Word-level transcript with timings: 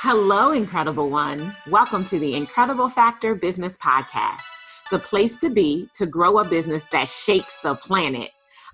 Hello, 0.00 0.52
Incredible 0.52 1.10
One. 1.10 1.52
Welcome 1.70 2.04
to 2.06 2.18
the 2.18 2.34
Incredible 2.34 2.88
Factor 2.88 3.34
Business 3.34 3.76
Podcast, 3.76 4.42
the 4.90 4.98
place 4.98 5.36
to 5.36 5.50
be 5.50 5.88
to 5.94 6.06
grow 6.06 6.38
a 6.38 6.48
business 6.48 6.86
that 6.86 7.08
shakes 7.08 7.58
the 7.58 7.74
planet. 7.76 8.30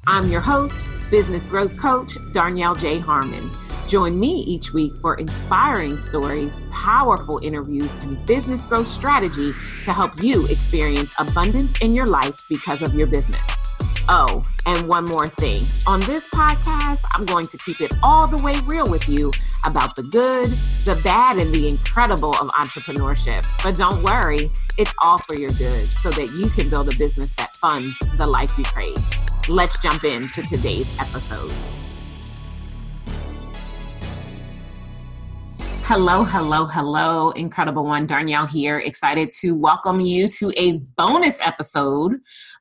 I'm 0.06 0.30
your 0.30 0.40
host, 0.40 0.90
business 1.10 1.46
growth 1.46 1.78
coach, 1.78 2.16
Darnyelle 2.32 2.78
J. 2.78 2.98
Harmon. 2.98 3.50
Join 3.88 4.18
me 4.18 4.40
each 4.46 4.72
week 4.72 4.92
for 5.00 5.16
inspiring 5.16 5.98
stories, 5.98 6.62
powerful 6.70 7.38
interviews, 7.42 7.94
and 8.02 8.26
business 8.26 8.64
growth 8.64 8.88
strategy 8.88 9.52
to 9.84 9.92
help 9.92 10.22
you 10.22 10.46
experience 10.46 11.14
abundance 11.18 11.80
in 11.80 11.94
your 11.94 12.06
life 12.06 12.44
because 12.48 12.82
of 12.82 12.94
your 12.94 13.06
business. 13.06 13.57
Oh, 14.10 14.46
and 14.64 14.88
one 14.88 15.04
more 15.04 15.28
thing. 15.28 15.62
On 15.86 16.00
this 16.00 16.28
podcast, 16.30 17.04
I'm 17.14 17.26
going 17.26 17.46
to 17.48 17.58
keep 17.58 17.82
it 17.82 17.92
all 18.02 18.26
the 18.26 18.42
way 18.42 18.58
real 18.64 18.88
with 18.88 19.06
you 19.06 19.32
about 19.64 19.96
the 19.96 20.02
good, 20.02 20.46
the 20.46 20.98
bad, 21.04 21.36
and 21.36 21.52
the 21.52 21.68
incredible 21.68 22.34
of 22.36 22.48
entrepreneurship. 22.48 23.46
But 23.62 23.76
don't 23.76 24.02
worry, 24.02 24.50
it's 24.78 24.94
all 25.02 25.18
for 25.18 25.36
your 25.36 25.50
good 25.50 25.82
so 25.82 26.10
that 26.10 26.30
you 26.32 26.48
can 26.50 26.70
build 26.70 26.92
a 26.92 26.96
business 26.96 27.34
that 27.36 27.54
funds 27.56 27.98
the 28.16 28.26
life 28.26 28.56
you 28.56 28.64
crave. 28.64 28.96
Let's 29.46 29.78
jump 29.78 30.04
into 30.04 30.42
today's 30.42 30.98
episode. 30.98 31.52
Hello, 35.88 36.22
hello, 36.22 36.66
hello, 36.66 37.30
incredible 37.30 37.82
one. 37.82 38.06
Darnyelle 38.06 38.46
here, 38.46 38.80
excited 38.80 39.32
to 39.40 39.56
welcome 39.56 40.00
you 40.00 40.28
to 40.28 40.52
a 40.58 40.82
bonus 40.98 41.40
episode 41.40 42.16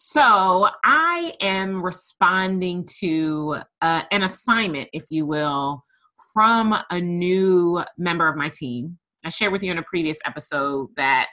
so 0.00 0.68
I 0.84 1.32
am 1.40 1.84
responding 1.84 2.86
to 3.00 3.56
uh, 3.82 4.02
an 4.12 4.22
assignment, 4.22 4.88
if 4.92 5.06
you 5.10 5.26
will, 5.26 5.82
from 6.32 6.72
a 6.92 7.00
new 7.00 7.82
member 7.98 8.28
of 8.28 8.36
my 8.36 8.48
team. 8.48 8.96
I 9.24 9.30
shared 9.30 9.50
with 9.50 9.64
you 9.64 9.72
in 9.72 9.78
a 9.78 9.82
previous 9.82 10.20
episode 10.24 10.90
that 10.94 11.26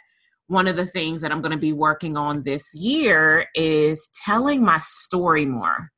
one 0.47 0.67
of 0.67 0.77
the 0.77 0.87
things 0.87 1.21
that 1.21 1.31
I'm 1.31 1.41
going 1.41 1.51
to 1.51 1.59
be 1.59 1.73
working 1.73 2.17
on 2.17 2.41
this 2.41 2.73
year 2.73 3.45
is 3.53 4.09
telling 4.25 4.63
my 4.65 4.79
story 4.79 5.45
more 5.45 5.91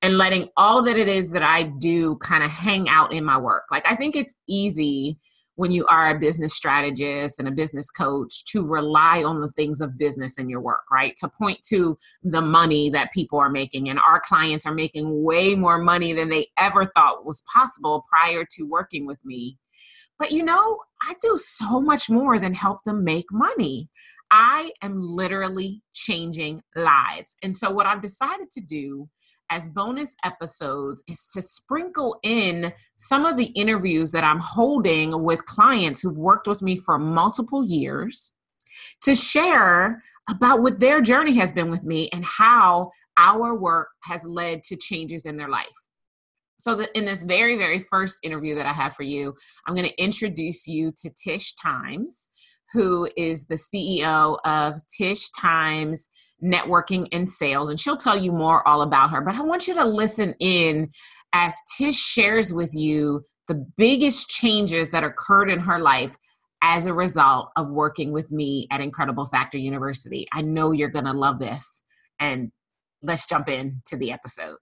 and 0.00 0.16
letting 0.16 0.48
all 0.56 0.80
that 0.84 0.96
it 0.96 1.08
is 1.08 1.32
that 1.32 1.42
I 1.42 1.64
do 1.64 2.14
kind 2.18 2.44
of 2.44 2.52
hang 2.52 2.88
out 2.88 3.12
in 3.12 3.24
my 3.24 3.36
work. 3.36 3.64
Like, 3.72 3.84
I 3.90 3.96
think 3.96 4.14
it's 4.14 4.36
easy 4.48 5.18
when 5.56 5.70
you 5.70 5.84
are 5.86 6.10
a 6.10 6.18
business 6.18 6.54
strategist 6.54 7.38
and 7.38 7.48
a 7.48 7.52
business 7.52 7.90
coach 7.90 8.44
to 8.46 8.66
rely 8.66 9.22
on 9.22 9.40
the 9.40 9.50
things 9.50 9.80
of 9.80 9.98
business 9.98 10.38
in 10.38 10.48
your 10.48 10.60
work, 10.60 10.82
right? 10.90 11.14
To 11.16 11.28
point 11.28 11.62
to 11.68 11.96
the 12.22 12.40
money 12.40 12.88
that 12.90 13.12
people 13.12 13.38
are 13.38 13.50
making. 13.50 13.88
And 13.88 13.98
our 14.06 14.20
clients 14.20 14.66
are 14.66 14.74
making 14.74 15.24
way 15.24 15.54
more 15.54 15.78
money 15.78 16.12
than 16.12 16.30
they 16.30 16.46
ever 16.58 16.86
thought 16.94 17.26
was 17.26 17.42
possible 17.52 18.04
prior 18.08 18.44
to 18.52 18.62
working 18.64 19.06
with 19.06 19.22
me. 19.24 19.58
But 20.18 20.30
you 20.30 20.44
know, 20.44 20.78
I 21.02 21.14
do 21.20 21.36
so 21.36 21.80
much 21.80 22.08
more 22.08 22.38
than 22.38 22.54
help 22.54 22.84
them 22.84 23.02
make 23.04 23.26
money. 23.32 23.88
I 24.32 24.72
am 24.80 24.98
literally 24.98 25.82
changing 25.92 26.62
lives. 26.74 27.36
And 27.42 27.54
so, 27.54 27.70
what 27.70 27.86
I've 27.86 28.00
decided 28.00 28.50
to 28.52 28.60
do 28.62 29.08
as 29.50 29.68
bonus 29.68 30.16
episodes 30.24 31.04
is 31.06 31.26
to 31.26 31.42
sprinkle 31.42 32.18
in 32.22 32.72
some 32.96 33.26
of 33.26 33.36
the 33.36 33.52
interviews 33.54 34.10
that 34.12 34.24
I'm 34.24 34.40
holding 34.40 35.22
with 35.22 35.44
clients 35.44 36.00
who've 36.00 36.16
worked 36.16 36.46
with 36.46 36.62
me 36.62 36.78
for 36.78 36.98
multiple 36.98 37.62
years 37.62 38.34
to 39.02 39.14
share 39.14 40.02
about 40.30 40.62
what 40.62 40.80
their 40.80 41.02
journey 41.02 41.34
has 41.34 41.52
been 41.52 41.68
with 41.68 41.84
me 41.84 42.08
and 42.14 42.24
how 42.24 42.90
our 43.18 43.54
work 43.54 43.88
has 44.04 44.26
led 44.26 44.62
to 44.62 44.76
changes 44.76 45.26
in 45.26 45.36
their 45.36 45.50
life. 45.50 45.66
So, 46.58 46.74
that 46.76 46.88
in 46.94 47.04
this 47.04 47.22
very, 47.22 47.58
very 47.58 47.80
first 47.80 48.18
interview 48.22 48.54
that 48.54 48.66
I 48.66 48.72
have 48.72 48.94
for 48.94 49.02
you, 49.02 49.34
I'm 49.66 49.74
going 49.74 49.88
to 49.88 50.02
introduce 50.02 50.66
you 50.66 50.90
to 51.02 51.10
Tish 51.10 51.54
Times 51.56 52.30
who 52.72 53.08
is 53.16 53.46
the 53.46 53.56
CEO 53.56 54.38
of 54.44 54.74
Tish 54.88 55.30
Times 55.30 56.08
Networking 56.42 57.06
and 57.12 57.28
Sales. 57.28 57.68
And 57.68 57.78
she'll 57.78 57.96
tell 57.96 58.18
you 58.18 58.32
more 58.32 58.66
all 58.66 58.82
about 58.82 59.10
her. 59.10 59.20
But 59.20 59.36
I 59.36 59.42
want 59.42 59.68
you 59.68 59.74
to 59.74 59.84
listen 59.84 60.34
in 60.40 60.90
as 61.32 61.56
Tish 61.76 61.96
shares 61.96 62.52
with 62.52 62.74
you 62.74 63.22
the 63.48 63.66
biggest 63.76 64.28
changes 64.28 64.90
that 64.90 65.04
occurred 65.04 65.50
in 65.50 65.60
her 65.60 65.78
life 65.78 66.16
as 66.62 66.86
a 66.86 66.94
result 66.94 67.50
of 67.56 67.70
working 67.70 68.12
with 68.12 68.30
me 68.30 68.68
at 68.70 68.80
Incredible 68.80 69.26
Factor 69.26 69.58
University. 69.58 70.26
I 70.32 70.42
know 70.42 70.72
you're 70.72 70.88
going 70.88 71.06
to 71.06 71.12
love 71.12 71.38
this. 71.38 71.82
And 72.20 72.52
let's 73.02 73.26
jump 73.26 73.48
into 73.48 73.96
the 73.96 74.12
episode. 74.12 74.56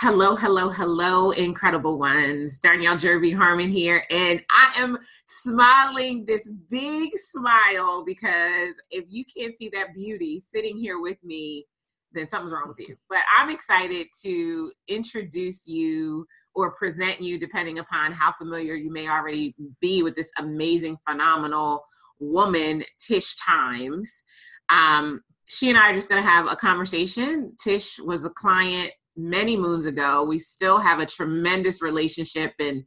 Hello, 0.00 0.36
hello, 0.36 0.70
hello, 0.70 1.32
incredible 1.32 1.98
ones. 1.98 2.60
Darnyelle 2.60 2.94
Jervey 2.94 3.34
Harmon 3.34 3.68
here, 3.68 4.04
and 4.12 4.40
I 4.48 4.72
am 4.78 4.96
smiling 5.26 6.24
this 6.24 6.48
big 6.70 7.16
smile 7.16 8.04
because 8.06 8.74
if 8.92 9.06
you 9.08 9.24
can't 9.24 9.52
see 9.52 9.68
that 9.70 9.94
beauty 9.94 10.38
sitting 10.38 10.76
here 10.76 11.00
with 11.00 11.16
me, 11.24 11.64
then 12.12 12.28
something's 12.28 12.52
wrong 12.52 12.68
with 12.68 12.78
you. 12.78 12.96
But 13.10 13.22
I'm 13.36 13.50
excited 13.50 14.06
to 14.22 14.70
introduce 14.86 15.66
you 15.66 16.28
or 16.54 16.76
present 16.76 17.20
you, 17.20 17.36
depending 17.36 17.80
upon 17.80 18.12
how 18.12 18.30
familiar 18.30 18.76
you 18.76 18.92
may 18.92 19.08
already 19.08 19.56
be 19.80 20.04
with 20.04 20.14
this 20.14 20.30
amazing, 20.38 20.96
phenomenal 21.10 21.82
woman, 22.20 22.84
Tish 23.04 23.34
Times. 23.34 24.22
Um, 24.68 25.22
she 25.46 25.70
and 25.70 25.76
I 25.76 25.90
are 25.90 25.94
just 25.94 26.08
going 26.08 26.22
to 26.22 26.28
have 26.28 26.48
a 26.48 26.54
conversation. 26.54 27.56
Tish 27.60 27.98
was 27.98 28.24
a 28.24 28.30
client 28.30 28.92
many 29.18 29.56
moons 29.56 29.84
ago. 29.84 30.24
We 30.24 30.38
still 30.38 30.78
have 30.78 31.00
a 31.00 31.06
tremendous 31.06 31.82
relationship 31.82 32.52
and 32.58 32.84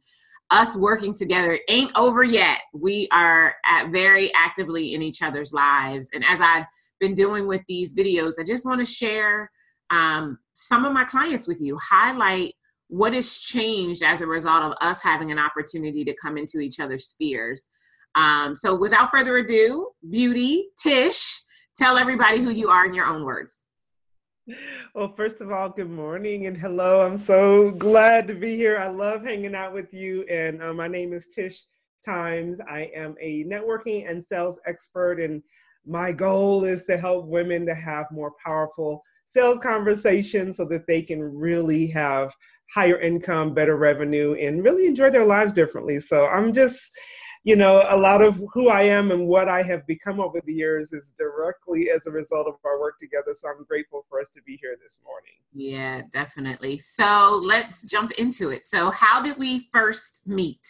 us 0.50 0.76
working 0.76 1.14
together 1.14 1.58
ain't 1.68 1.96
over 1.96 2.24
yet. 2.24 2.62
We 2.74 3.08
are 3.12 3.54
at 3.64 3.90
very 3.90 4.32
actively 4.34 4.94
in 4.94 5.02
each 5.02 5.22
other's 5.22 5.52
lives. 5.52 6.10
And 6.12 6.24
as 6.28 6.40
I've 6.40 6.64
been 7.00 7.14
doing 7.14 7.46
with 7.46 7.62
these 7.68 7.94
videos, 7.94 8.34
I 8.40 8.44
just 8.44 8.66
want 8.66 8.80
to 8.80 8.86
share 8.86 9.50
um, 9.90 10.38
some 10.54 10.84
of 10.84 10.92
my 10.92 11.04
clients 11.04 11.46
with 11.46 11.60
you, 11.60 11.78
highlight 11.78 12.54
what 12.88 13.14
has 13.14 13.38
changed 13.38 14.02
as 14.02 14.20
a 14.20 14.26
result 14.26 14.62
of 14.62 14.74
us 14.80 15.00
having 15.02 15.32
an 15.32 15.38
opportunity 15.38 16.04
to 16.04 16.14
come 16.22 16.36
into 16.36 16.58
each 16.58 16.80
other's 16.80 17.06
spheres. 17.06 17.68
Um, 18.14 18.54
so 18.54 18.74
without 18.74 19.10
further 19.10 19.38
ado, 19.38 19.88
Beauty, 20.10 20.66
Tish, 20.78 21.40
tell 21.74 21.96
everybody 21.96 22.40
who 22.40 22.50
you 22.50 22.68
are 22.68 22.84
in 22.84 22.92
your 22.94 23.06
own 23.06 23.24
words. 23.24 23.64
Well, 24.94 25.12
first 25.14 25.40
of 25.40 25.52
all, 25.52 25.68
good 25.68 25.90
morning 25.90 26.46
and 26.46 26.56
hello. 26.56 27.06
I'm 27.06 27.16
so 27.16 27.70
glad 27.70 28.26
to 28.26 28.34
be 28.34 28.56
here. 28.56 28.76
I 28.76 28.88
love 28.88 29.22
hanging 29.22 29.54
out 29.54 29.72
with 29.72 29.94
you. 29.94 30.24
And 30.24 30.60
uh, 30.60 30.72
my 30.74 30.88
name 30.88 31.12
is 31.12 31.28
Tish 31.28 31.62
Times. 32.04 32.60
I 32.60 32.90
am 32.94 33.14
a 33.20 33.44
networking 33.44 34.10
and 34.10 34.22
sales 34.22 34.58
expert, 34.66 35.20
and 35.20 35.42
my 35.86 36.10
goal 36.10 36.64
is 36.64 36.84
to 36.86 36.98
help 36.98 37.26
women 37.26 37.64
to 37.66 37.74
have 37.74 38.06
more 38.10 38.32
powerful 38.44 39.02
sales 39.26 39.60
conversations 39.60 40.56
so 40.56 40.64
that 40.66 40.88
they 40.88 41.02
can 41.02 41.22
really 41.22 41.86
have 41.88 42.34
higher 42.74 42.98
income, 42.98 43.54
better 43.54 43.76
revenue, 43.76 44.34
and 44.34 44.64
really 44.64 44.86
enjoy 44.86 45.10
their 45.10 45.26
lives 45.26 45.52
differently. 45.52 46.00
So 46.00 46.26
I'm 46.26 46.52
just 46.52 46.90
you 47.44 47.56
know, 47.56 47.84
a 47.88 47.96
lot 47.96 48.22
of 48.22 48.40
who 48.52 48.68
I 48.68 48.82
am 48.82 49.10
and 49.10 49.26
what 49.26 49.48
I 49.48 49.62
have 49.62 49.84
become 49.86 50.20
over 50.20 50.40
the 50.44 50.52
years 50.52 50.92
is 50.92 51.14
directly 51.18 51.90
as 51.90 52.06
a 52.06 52.10
result 52.10 52.46
of 52.46 52.54
our 52.64 52.78
work 52.78 53.00
together. 53.00 53.34
So 53.34 53.48
I'm 53.48 53.64
grateful 53.64 54.04
for 54.08 54.20
us 54.20 54.28
to 54.30 54.42
be 54.42 54.58
here 54.60 54.76
this 54.80 54.98
morning. 55.04 55.32
Yeah, 55.52 56.02
definitely. 56.12 56.76
So 56.76 57.42
let's 57.44 57.82
jump 57.82 58.12
into 58.12 58.50
it. 58.50 58.66
So, 58.66 58.90
how 58.90 59.20
did 59.20 59.38
we 59.38 59.68
first 59.72 60.22
meet? 60.24 60.66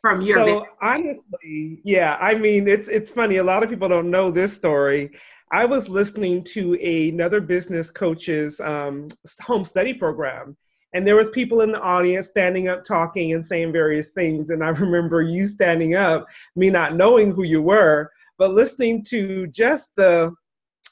From 0.00 0.22
your 0.22 0.46
so 0.46 0.66
honestly, 0.80 1.80
yeah, 1.84 2.16
I 2.20 2.36
mean 2.36 2.68
it's 2.68 2.86
it's 2.86 3.10
funny. 3.10 3.38
A 3.38 3.44
lot 3.44 3.64
of 3.64 3.68
people 3.68 3.88
don't 3.88 4.10
know 4.10 4.30
this 4.30 4.54
story. 4.54 5.10
I 5.50 5.64
was 5.64 5.88
listening 5.88 6.44
to 6.44 6.74
another 6.74 7.40
business 7.40 7.90
coach's 7.90 8.60
um, 8.60 9.08
home 9.40 9.64
study 9.64 9.94
program, 9.94 10.56
and 10.94 11.06
there 11.06 11.16
was 11.16 11.30
people 11.30 11.60
in 11.60 11.72
the 11.72 11.80
audience 11.80 12.28
standing 12.28 12.68
up 12.68 12.84
talking 12.84 13.32
and 13.32 13.44
saying 13.44 13.72
various 13.72 14.08
things 14.08 14.50
and 14.50 14.62
i 14.62 14.68
remember 14.68 15.22
you 15.22 15.46
standing 15.46 15.94
up 15.94 16.26
me 16.56 16.70
not 16.70 16.94
knowing 16.94 17.30
who 17.30 17.44
you 17.44 17.62
were 17.62 18.10
but 18.38 18.52
listening 18.52 19.04
to 19.04 19.46
just 19.48 19.90
the 19.96 20.32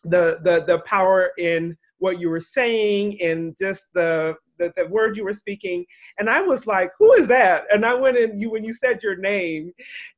the 0.04 0.38
the, 0.44 0.64
the 0.66 0.78
power 0.80 1.30
in 1.38 1.76
what 1.98 2.20
you 2.20 2.28
were 2.28 2.40
saying 2.40 3.20
and 3.22 3.56
just 3.58 3.86
the 3.94 4.34
the, 4.58 4.72
the 4.76 4.86
word 4.86 5.16
you 5.16 5.24
were 5.24 5.34
speaking, 5.34 5.84
and 6.18 6.28
I 6.30 6.40
was 6.40 6.66
like, 6.66 6.90
"Who 6.98 7.12
is 7.12 7.28
that?" 7.28 7.64
And 7.72 7.84
I 7.84 7.94
went 7.94 8.16
and 8.16 8.40
you 8.40 8.50
when 8.50 8.64
you 8.64 8.72
said 8.72 9.02
your 9.02 9.16
name, 9.16 9.72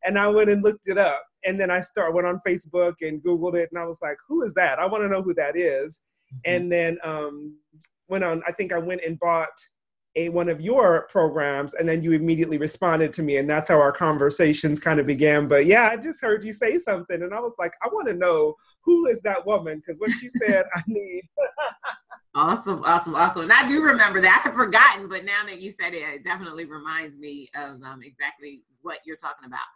and 0.05 0.19
I 0.19 0.29
went 0.29 0.51
and 0.51 0.63
looked 0.63 0.89
it 0.89 0.99
up, 0.99 1.23
and 1.45 1.61
then 1.61 1.71
I 1.71 1.81
start 1.81 2.15
went 2.15 2.27
on 2.27 2.41
Facebook 2.47 2.95
and 3.01 3.23
Googled 3.23 3.55
it, 3.55 3.69
and 3.73 3.81
I 3.81 3.85
was 3.85 3.99
like, 4.03 4.17
"Who 4.29 4.43
is 4.43 4.55
that? 4.55 4.79
I 4.79 4.87
want 4.87 5.03
to 5.05 5.09
know 5.09 5.23
who 5.23 5.35
that 5.35 5.57
is." 5.57 6.01
Mm-hmm. 6.33 6.53
And 6.53 6.73
then 6.73 6.99
um, 7.05 7.57
went 8.09 8.25
on. 8.25 8.43
I 8.47 8.53
think 8.53 8.73
I 8.73 8.79
went 8.79 9.03
and 9.07 9.19
bought 9.19 9.49
a 10.17 10.29
one 10.31 10.49
of 10.49 10.61
your 10.61 11.07
programs 11.11 11.75
and 11.75 11.89
then 11.89 12.03
you 12.03 12.13
immediately 12.13 12.59
responded 12.59 13.13
to 13.13 13.23
me 13.23 13.37
and 13.37 13.49
that's 13.49 13.69
how 13.69 13.81
our 13.81 13.93
conversations 13.93 14.81
kind 14.81 14.99
of 14.99 15.07
began. 15.07 15.49
But 15.49 15.67
yeah 15.67 15.89
i 15.93 15.97
just 15.97 16.21
heard 16.21 16.45
you 16.45 16.53
say 16.53 16.79
something 16.79 17.23
and 17.23 17.33
i 17.35 17.41
was 17.41 17.55
like 17.59 17.73
i 17.83 17.89
want 17.89 18.09
to 18.09 18.15
know 18.15 18.55
who 18.83 19.07
is 19.07 19.21
that 19.23 19.47
woman? 19.47 19.79
Because 19.79 20.01
what 20.01 20.11
she 20.11 20.29
said 20.29 20.65
i 20.75 20.83
need. 20.87 21.23
Awesome 22.35 22.83
awesome 22.85 23.15
awesome. 23.15 23.43
And 23.43 23.53
i 23.53 23.67
do 23.67 23.83
remember 23.83 24.21
that. 24.21 24.43
I 24.45 24.49
had 24.49 24.57
forgotten 24.57 25.09
but 25.09 25.25
now 25.25 25.45
that 25.47 25.61
you 25.61 25.71
said 25.71 25.95
it 25.95 26.03
it 26.03 26.25
definitely 26.25 26.65
reminds 26.65 27.19
me 27.19 27.49
of 27.55 27.83
um, 27.83 28.01
exactly 28.03 28.63
what 28.83 28.99
you're 29.05 29.17
talking 29.17 29.47
about. 29.47 29.67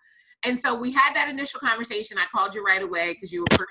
And 0.44 0.58
so 0.58 0.74
we 0.74 0.92
had 0.92 1.14
that 1.14 1.28
initial 1.28 1.60
conversation. 1.60 2.18
I 2.18 2.26
called 2.34 2.54
you 2.54 2.64
right 2.64 2.82
away 2.82 3.12
because 3.12 3.32
you 3.32 3.44
were 3.52 3.66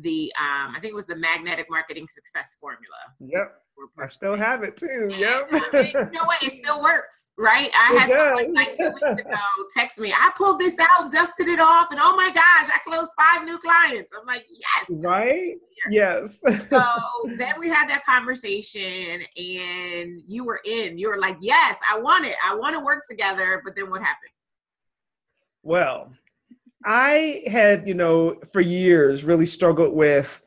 the 0.00 0.32
um, 0.40 0.74
I 0.76 0.80
think 0.80 0.92
it 0.92 0.94
was 0.94 1.06
the 1.06 1.16
magnetic 1.16 1.66
marketing 1.70 2.08
success 2.08 2.56
formula. 2.60 2.96
Yep. 3.20 3.60
I 3.98 4.06
still 4.06 4.36
have 4.36 4.62
it 4.62 4.76
too. 4.76 5.08
Yep. 5.10 5.48
you 5.52 6.10
know 6.12 6.24
what? 6.24 6.42
It 6.42 6.52
still 6.52 6.80
works, 6.80 7.32
right? 7.36 7.70
I 7.74 7.94
it 7.94 8.00
had 8.00 8.10
someone 8.10 8.54
like 8.54 8.76
two 8.76 8.92
weeks 8.92 9.20
ago 9.20 9.36
text 9.76 9.98
me. 9.98 10.12
I 10.12 10.30
pulled 10.36 10.60
this 10.60 10.78
out, 10.80 11.10
dusted 11.10 11.48
it 11.48 11.60
off, 11.60 11.88
and 11.90 12.00
oh 12.02 12.14
my 12.16 12.28
gosh, 12.28 12.70
I 12.72 12.78
closed 12.84 13.10
five 13.18 13.44
new 13.44 13.58
clients. 13.58 14.12
I'm 14.18 14.26
like, 14.26 14.46
yes. 14.48 14.90
Right. 15.02 15.56
Yes. 15.90 16.40
so 16.68 16.82
then 17.36 17.54
we 17.58 17.68
had 17.68 17.88
that 17.88 18.04
conversation, 18.08 19.20
and 19.36 20.22
you 20.26 20.44
were 20.44 20.60
in. 20.64 20.96
You 20.98 21.08
were 21.08 21.18
like, 21.18 21.36
yes, 21.40 21.78
I 21.92 21.98
want 21.98 22.24
it. 22.24 22.34
I 22.44 22.54
want 22.54 22.74
to 22.74 22.80
work 22.80 23.02
together. 23.08 23.60
But 23.64 23.74
then 23.76 23.90
what 23.90 24.00
happened? 24.00 24.30
Well, 25.62 26.12
I 26.84 27.42
had, 27.46 27.88
you 27.88 27.94
know, 27.94 28.36
for 28.52 28.60
years 28.60 29.24
really 29.24 29.46
struggled 29.46 29.94
with 29.94 30.42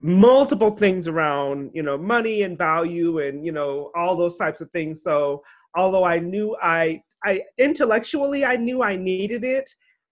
multiple 0.00 0.70
things 0.70 1.08
around, 1.08 1.70
you 1.72 1.82
know, 1.82 1.96
money 1.96 2.42
and 2.42 2.58
value 2.58 3.20
and, 3.20 3.44
you 3.44 3.52
know, 3.52 3.90
all 3.96 4.16
those 4.16 4.36
types 4.36 4.60
of 4.60 4.70
things. 4.70 5.02
So 5.02 5.42
although 5.76 6.04
I 6.04 6.18
knew 6.18 6.56
I, 6.60 7.02
I 7.24 7.42
intellectually, 7.56 8.44
I 8.44 8.56
knew 8.56 8.82
I 8.82 8.96
needed 8.96 9.44
it, 9.44 9.70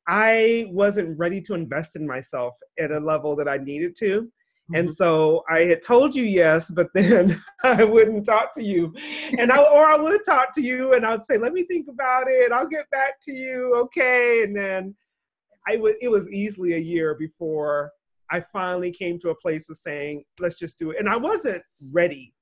I 0.09 0.67
wasn't 0.71 1.19
ready 1.19 1.41
to 1.43 1.55
invest 1.55 1.97
in 1.97 2.07
myself 2.07 2.57
at 2.79 2.93
a 2.93 3.01
level 3.01 3.37
that 3.37 3.49
I 3.49 3.59
needed 3.59 3.97
to. 3.99 4.23
Mm-hmm. 4.23 4.75
And 4.75 4.91
so 4.91 5.43
I 5.51 5.61
had 5.61 5.83
told 5.83 6.15
you 6.15 6.25
yes, 6.25 6.71
but 6.71 6.89
then 6.95 7.41
I 7.65 7.85
wouldn't 7.85 8.27
talk 8.27 8.55
to 8.55 8.62
you. 8.62 8.95
And 9.39 9.51
I 9.51 9.59
or 9.59 9.85
I 9.85 9.97
would 9.97 10.23
talk 10.25 10.53
to 10.55 10.62
you 10.62 10.95
and 10.95 11.05
I'd 11.05 11.23
say, 11.23 11.37
let 11.37 11.53
me 11.53 11.65
think 11.65 11.89
about 11.89 12.25
it. 12.29 12.53
I'll 12.53 12.69
get 12.69 12.89
back 12.91 13.21
to 13.23 13.33
you. 13.33 13.75
Okay. 13.77 14.45
And 14.45 14.57
then 14.57 14.95
I 15.69 15.77
was 15.77 15.95
it 16.01 16.09
was 16.09 16.29
easily 16.31 16.75
a 16.75 16.79
year 16.79 17.15
before 17.15 17.93
I 18.31 18.41
finally 18.41 18.93
came 18.93 19.19
to 19.21 19.31
a 19.31 19.35
place 19.35 19.69
of 19.71 19.77
saying, 19.77 20.25
let's 20.39 20.59
just 20.59 20.79
do 20.79 20.91
it. 20.91 20.99
And 20.99 21.09
I 21.09 21.17
wasn't 21.17 21.62
ready. 21.91 22.33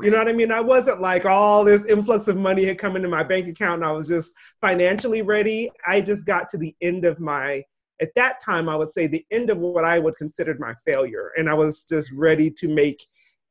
You 0.00 0.10
know 0.10 0.18
what 0.18 0.28
I 0.28 0.32
mean? 0.32 0.50
I 0.50 0.60
wasn't 0.60 1.00
like 1.00 1.26
all 1.26 1.64
this 1.64 1.84
influx 1.84 2.26
of 2.26 2.36
money 2.36 2.64
had 2.64 2.78
come 2.78 2.96
into 2.96 3.08
my 3.08 3.22
bank 3.22 3.46
account 3.46 3.82
and 3.82 3.84
I 3.84 3.92
was 3.92 4.08
just 4.08 4.32
financially 4.60 5.22
ready. 5.22 5.70
I 5.86 6.00
just 6.00 6.24
got 6.24 6.48
to 6.50 6.58
the 6.58 6.74
end 6.80 7.04
of 7.04 7.20
my, 7.20 7.62
at 8.00 8.14
that 8.16 8.40
time, 8.40 8.68
I 8.68 8.76
would 8.76 8.88
say 8.88 9.06
the 9.06 9.24
end 9.30 9.50
of 9.50 9.58
what 9.58 9.84
I 9.84 9.98
would 9.98 10.16
consider 10.16 10.56
my 10.58 10.74
failure. 10.84 11.30
And 11.36 11.48
I 11.48 11.54
was 11.54 11.84
just 11.84 12.10
ready 12.12 12.50
to 12.50 12.68
make 12.68 13.00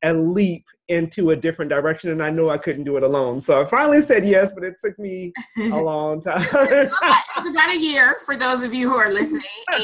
a 0.04 0.14
leap 0.14 0.66
into 0.92 1.30
a 1.32 1.36
different 1.36 1.70
direction 1.70 2.12
and 2.12 2.22
I 2.22 2.30
knew 2.30 2.50
I 2.50 2.58
couldn't 2.58 2.84
do 2.84 2.98
it 2.98 3.04
alone. 3.04 3.40
So 3.40 3.62
I 3.62 3.66
finally 3.66 4.02
said 4.02 4.26
yes, 4.26 4.52
but 4.54 4.64
it 4.64 4.76
took 4.80 5.00
me 5.00 5.32
a 5.58 5.70
long 5.82 6.22
time. 6.22 6.46
it 6.52 6.92
was 7.36 7.48
about 7.48 7.70
a 7.70 7.80
year 7.80 8.18
for 8.26 8.36
those 8.36 8.62
of 8.62 8.74
you 8.74 8.90
who 8.90 8.98
are 8.98 9.12
listening. 9.12 9.44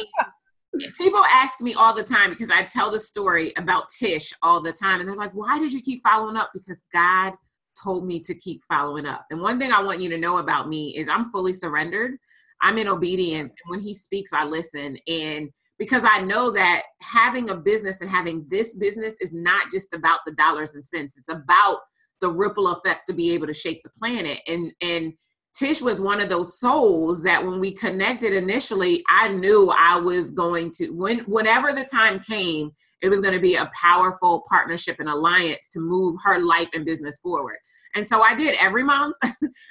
People 0.97 1.21
ask 1.31 1.59
me 1.61 1.73
all 1.73 1.95
the 1.95 2.03
time 2.03 2.29
because 2.29 2.51
I 2.51 2.63
tell 2.63 2.91
the 2.91 2.99
story 2.99 3.53
about 3.57 3.89
Tish 3.89 4.33
all 4.43 4.61
the 4.61 4.73
time 4.73 4.99
and 4.99 5.09
they're 5.09 5.15
like, 5.15 5.31
"Why 5.31 5.57
did 5.57 5.73
you 5.73 5.81
keep 5.81 6.03
following 6.03 6.37
up?" 6.37 6.51
Because 6.53 6.83
God 6.93 7.33
told 7.81 8.05
me 8.05 8.19
to 8.19 8.35
keep 8.35 8.61
following 8.65 9.07
up. 9.07 9.25
And 9.31 9.41
one 9.41 9.57
thing 9.57 9.71
I 9.71 9.81
want 9.81 10.01
you 10.01 10.09
to 10.09 10.19
know 10.19 10.37
about 10.37 10.69
me 10.69 10.95
is 10.95 11.09
I'm 11.09 11.31
fully 11.31 11.53
surrendered. 11.53 12.17
I'm 12.61 12.77
in 12.77 12.87
obedience 12.87 13.53
and 13.63 13.71
when 13.71 13.79
he 13.79 13.93
speaks 13.93 14.33
I 14.33 14.45
listen 14.45 14.97
and 15.07 15.49
because 15.79 16.03
I 16.05 16.19
know 16.19 16.51
that 16.51 16.83
having 17.01 17.49
a 17.49 17.55
business 17.55 18.01
and 18.01 18.09
having 18.09 18.45
this 18.49 18.75
business 18.75 19.15
is 19.21 19.33
not 19.33 19.71
just 19.71 19.93
about 19.93 20.19
the 20.25 20.33
dollars 20.33 20.75
and 20.75 20.85
cents. 20.85 21.17
It's 21.17 21.29
about 21.29 21.79
the 22.21 22.29
ripple 22.29 22.71
effect 22.71 23.07
to 23.07 23.13
be 23.13 23.31
able 23.31 23.47
to 23.47 23.53
shake 23.53 23.83
the 23.83 23.91
planet. 23.97 24.39
And 24.47 24.71
and 24.81 25.13
Tish 25.57 25.81
was 25.81 25.99
one 25.99 26.21
of 26.21 26.29
those 26.29 26.59
souls 26.59 27.23
that 27.23 27.43
when 27.43 27.59
we 27.59 27.71
connected 27.71 28.31
initially, 28.31 29.03
I 29.09 29.29
knew 29.29 29.73
I 29.75 29.97
was 29.99 30.29
going 30.29 30.69
to 30.77 30.89
when 30.89 31.19
whenever 31.21 31.73
the 31.73 31.83
time 31.83 32.19
came, 32.19 32.71
it 33.01 33.09
was 33.09 33.21
going 33.21 33.33
to 33.33 33.39
be 33.39 33.55
a 33.55 33.69
powerful 33.73 34.43
partnership 34.47 34.97
and 34.99 35.09
alliance 35.09 35.69
to 35.71 35.79
move 35.79 36.19
her 36.23 36.43
life 36.43 36.69
and 36.73 36.85
business 36.85 37.19
forward. 37.19 37.57
And 37.95 38.05
so 38.05 38.21
I 38.21 38.35
did 38.35 38.55
every 38.59 38.83
month. 38.83 39.15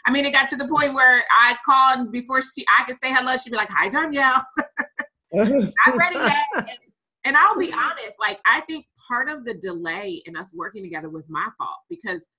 I 0.06 0.11
mean, 0.11 0.25
it 0.25 0.32
got 0.32 0.49
to 0.49 0.56
the 0.56 0.67
point 0.67 0.94
where 0.94 1.23
I 1.31 1.56
called 1.64 2.11
before 2.11 2.41
she 2.43 2.64
I 2.79 2.82
could 2.85 2.97
say 2.97 3.12
hello, 3.12 3.37
she'd 3.37 3.50
be 3.50 3.56
like, 3.56 3.70
"Hi, 3.70 3.88
Danielle." 5.37 5.73
I'm 5.87 5.99
ready 5.99 6.17
yet. 6.17 6.47
And, 6.56 6.69
and 7.25 7.37
I'll 7.37 7.59
be 7.59 7.73
honest, 7.73 8.17
like 8.21 8.41
I 8.47 8.61
think 8.62 8.87
part 9.09 9.29
of 9.29 9.44
the 9.44 9.55
delay 9.55 10.23
in 10.27 10.37
us 10.37 10.55
working 10.55 10.83
together 10.83 11.09
was 11.09 11.29
my 11.29 11.49
fault 11.59 11.79
because 11.91 12.31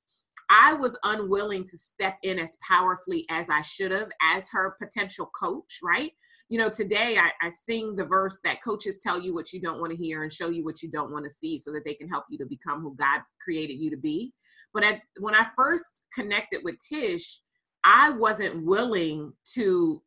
I 0.49 0.73
was 0.73 0.97
unwilling 1.03 1.65
to 1.65 1.77
step 1.77 2.17
in 2.23 2.39
as 2.39 2.55
powerfully 2.67 3.25
as 3.29 3.49
I 3.49 3.61
should 3.61 3.91
have 3.91 4.09
as 4.21 4.47
her 4.51 4.77
potential 4.81 5.29
coach, 5.39 5.79
right? 5.83 6.11
You 6.47 6.59
know, 6.59 6.69
today 6.69 7.17
I, 7.19 7.31
I, 7.41 7.49
sing 7.49 7.97
the 7.97 8.05
verse 8.05 8.39
that 8.45 8.63
coaches 8.63 8.99
tell 8.99 9.19
you 9.19 9.33
what 9.33 9.51
you 9.51 9.59
don't 9.59 9.81
want 9.81 9.91
to 9.91 9.97
hear 9.97 10.23
and 10.23 10.31
show 10.31 10.49
you 10.49 10.63
what 10.63 10.81
you 10.81 10.89
don't 10.89 11.11
want 11.11 11.25
to 11.25 11.29
see 11.29 11.57
so 11.57 11.73
that 11.73 11.83
they 11.83 11.93
can 11.93 12.07
help 12.07 12.23
you 12.29 12.37
to 12.37 12.45
become 12.45 12.81
who 12.81 12.95
God 12.95 13.21
created 13.43 13.73
you 13.73 13.89
to 13.89 13.97
be. 13.97 14.31
But 14.73 14.85
at, 14.85 15.01
when 15.19 15.35
I 15.35 15.47
first 15.57 16.03
connected 16.13 16.61
with 16.63 16.75
Tish, 16.77 17.41
I 17.83 18.11
wasn't 18.11 18.65
willing 18.65 19.33
to 19.55 20.01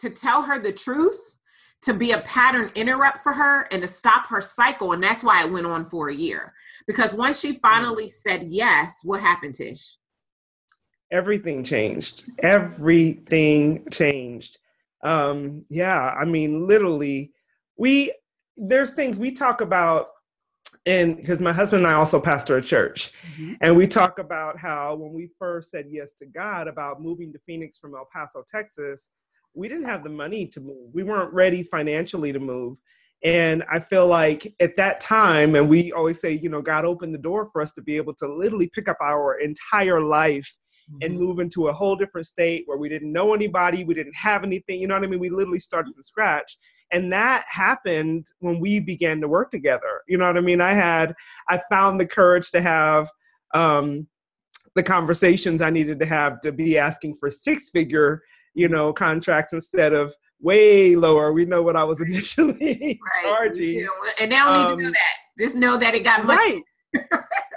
to 0.00 0.10
tell 0.10 0.42
her 0.42 0.60
the 0.60 0.72
truth 0.72 1.37
to 1.82 1.94
be 1.94 2.12
a 2.12 2.20
pattern 2.22 2.70
interrupt 2.74 3.18
for 3.18 3.32
her 3.32 3.68
and 3.70 3.82
to 3.82 3.88
stop 3.88 4.26
her 4.28 4.40
cycle. 4.40 4.92
And 4.92 5.02
that's 5.02 5.22
why 5.22 5.44
it 5.44 5.50
went 5.50 5.66
on 5.66 5.84
for 5.84 6.08
a 6.08 6.14
year. 6.14 6.52
Because 6.86 7.14
once 7.14 7.40
she 7.40 7.52
finally 7.52 8.08
said 8.08 8.44
yes, 8.46 9.00
what 9.04 9.20
happened, 9.20 9.54
Tish? 9.54 9.96
Everything 11.10 11.64
changed. 11.64 12.30
Everything 12.40 13.86
changed. 13.90 14.58
Um, 15.02 15.62
yeah, 15.70 16.10
I 16.10 16.24
mean, 16.24 16.66
literally, 16.66 17.32
we 17.76 18.12
there's 18.56 18.90
things 18.90 19.18
we 19.18 19.30
talk 19.30 19.60
about 19.60 20.08
and 20.84 21.16
because 21.16 21.38
my 21.38 21.52
husband 21.52 21.84
and 21.84 21.92
I 21.92 21.96
also 21.96 22.20
pastor 22.20 22.56
a 22.56 22.62
church, 22.62 23.12
mm-hmm. 23.32 23.54
and 23.60 23.76
we 23.76 23.86
talk 23.86 24.18
about 24.18 24.58
how 24.58 24.96
when 24.96 25.12
we 25.12 25.30
first 25.38 25.70
said 25.70 25.86
yes 25.88 26.12
to 26.14 26.26
God 26.26 26.66
about 26.66 27.00
moving 27.00 27.32
to 27.32 27.38
Phoenix 27.46 27.78
from 27.78 27.94
El 27.94 28.08
Paso, 28.12 28.44
Texas, 28.50 29.10
we 29.58 29.68
didn't 29.68 29.86
have 29.86 30.04
the 30.04 30.10
money 30.10 30.46
to 30.46 30.60
move. 30.60 30.94
We 30.94 31.02
weren't 31.02 31.34
ready 31.34 31.64
financially 31.64 32.32
to 32.32 32.38
move. 32.38 32.78
And 33.24 33.64
I 33.70 33.80
feel 33.80 34.06
like 34.06 34.54
at 34.60 34.76
that 34.76 35.00
time, 35.00 35.56
and 35.56 35.68
we 35.68 35.90
always 35.90 36.20
say, 36.20 36.32
you 36.32 36.48
know, 36.48 36.62
God 36.62 36.84
opened 36.84 37.12
the 37.12 37.18
door 37.18 37.44
for 37.46 37.60
us 37.60 37.72
to 37.72 37.82
be 37.82 37.96
able 37.96 38.14
to 38.14 38.32
literally 38.32 38.70
pick 38.72 38.88
up 38.88 38.98
our 39.02 39.40
entire 39.40 40.00
life 40.00 40.54
mm-hmm. 40.88 40.98
and 41.02 41.18
move 41.18 41.40
into 41.40 41.66
a 41.66 41.72
whole 41.72 41.96
different 41.96 42.28
state 42.28 42.62
where 42.66 42.78
we 42.78 42.88
didn't 42.88 43.12
know 43.12 43.34
anybody, 43.34 43.82
we 43.82 43.94
didn't 43.94 44.16
have 44.16 44.44
anything, 44.44 44.80
you 44.80 44.86
know 44.86 44.94
what 44.94 45.02
I 45.02 45.08
mean? 45.08 45.18
We 45.18 45.30
literally 45.30 45.58
started 45.58 45.92
from 45.92 46.04
scratch. 46.04 46.56
And 46.92 47.12
that 47.12 47.44
happened 47.48 48.26
when 48.38 48.60
we 48.60 48.78
began 48.78 49.20
to 49.20 49.28
work 49.28 49.50
together. 49.50 50.02
You 50.06 50.18
know 50.18 50.26
what 50.28 50.38
I 50.38 50.40
mean? 50.40 50.60
I 50.60 50.72
had, 50.72 51.14
I 51.48 51.60
found 51.68 51.98
the 51.98 52.06
courage 52.06 52.52
to 52.52 52.60
have 52.60 53.10
um, 53.54 54.06
the 54.76 54.84
conversations 54.84 55.60
I 55.60 55.70
needed 55.70 55.98
to 55.98 56.06
have 56.06 56.40
to 56.42 56.52
be 56.52 56.78
asking 56.78 57.16
for 57.16 57.28
six 57.28 57.70
figure 57.70 58.22
you 58.54 58.68
know, 58.68 58.92
contracts 58.92 59.52
instead 59.52 59.92
of 59.92 60.14
way 60.40 60.96
lower. 60.96 61.32
We 61.32 61.44
know 61.44 61.62
what 61.62 61.76
I 61.76 61.84
was 61.84 62.00
initially 62.06 63.00
right. 63.00 63.24
charging. 63.24 63.86
And 64.20 64.30
now 64.30 64.52
um, 64.52 64.70
need 64.70 64.76
to 64.76 64.82
know 64.82 64.90
that. 64.90 65.14
Just 65.38 65.56
know 65.56 65.76
that 65.76 65.94
it 65.94 66.04
got 66.04 66.24
much 66.24 66.36
right. 66.36 66.62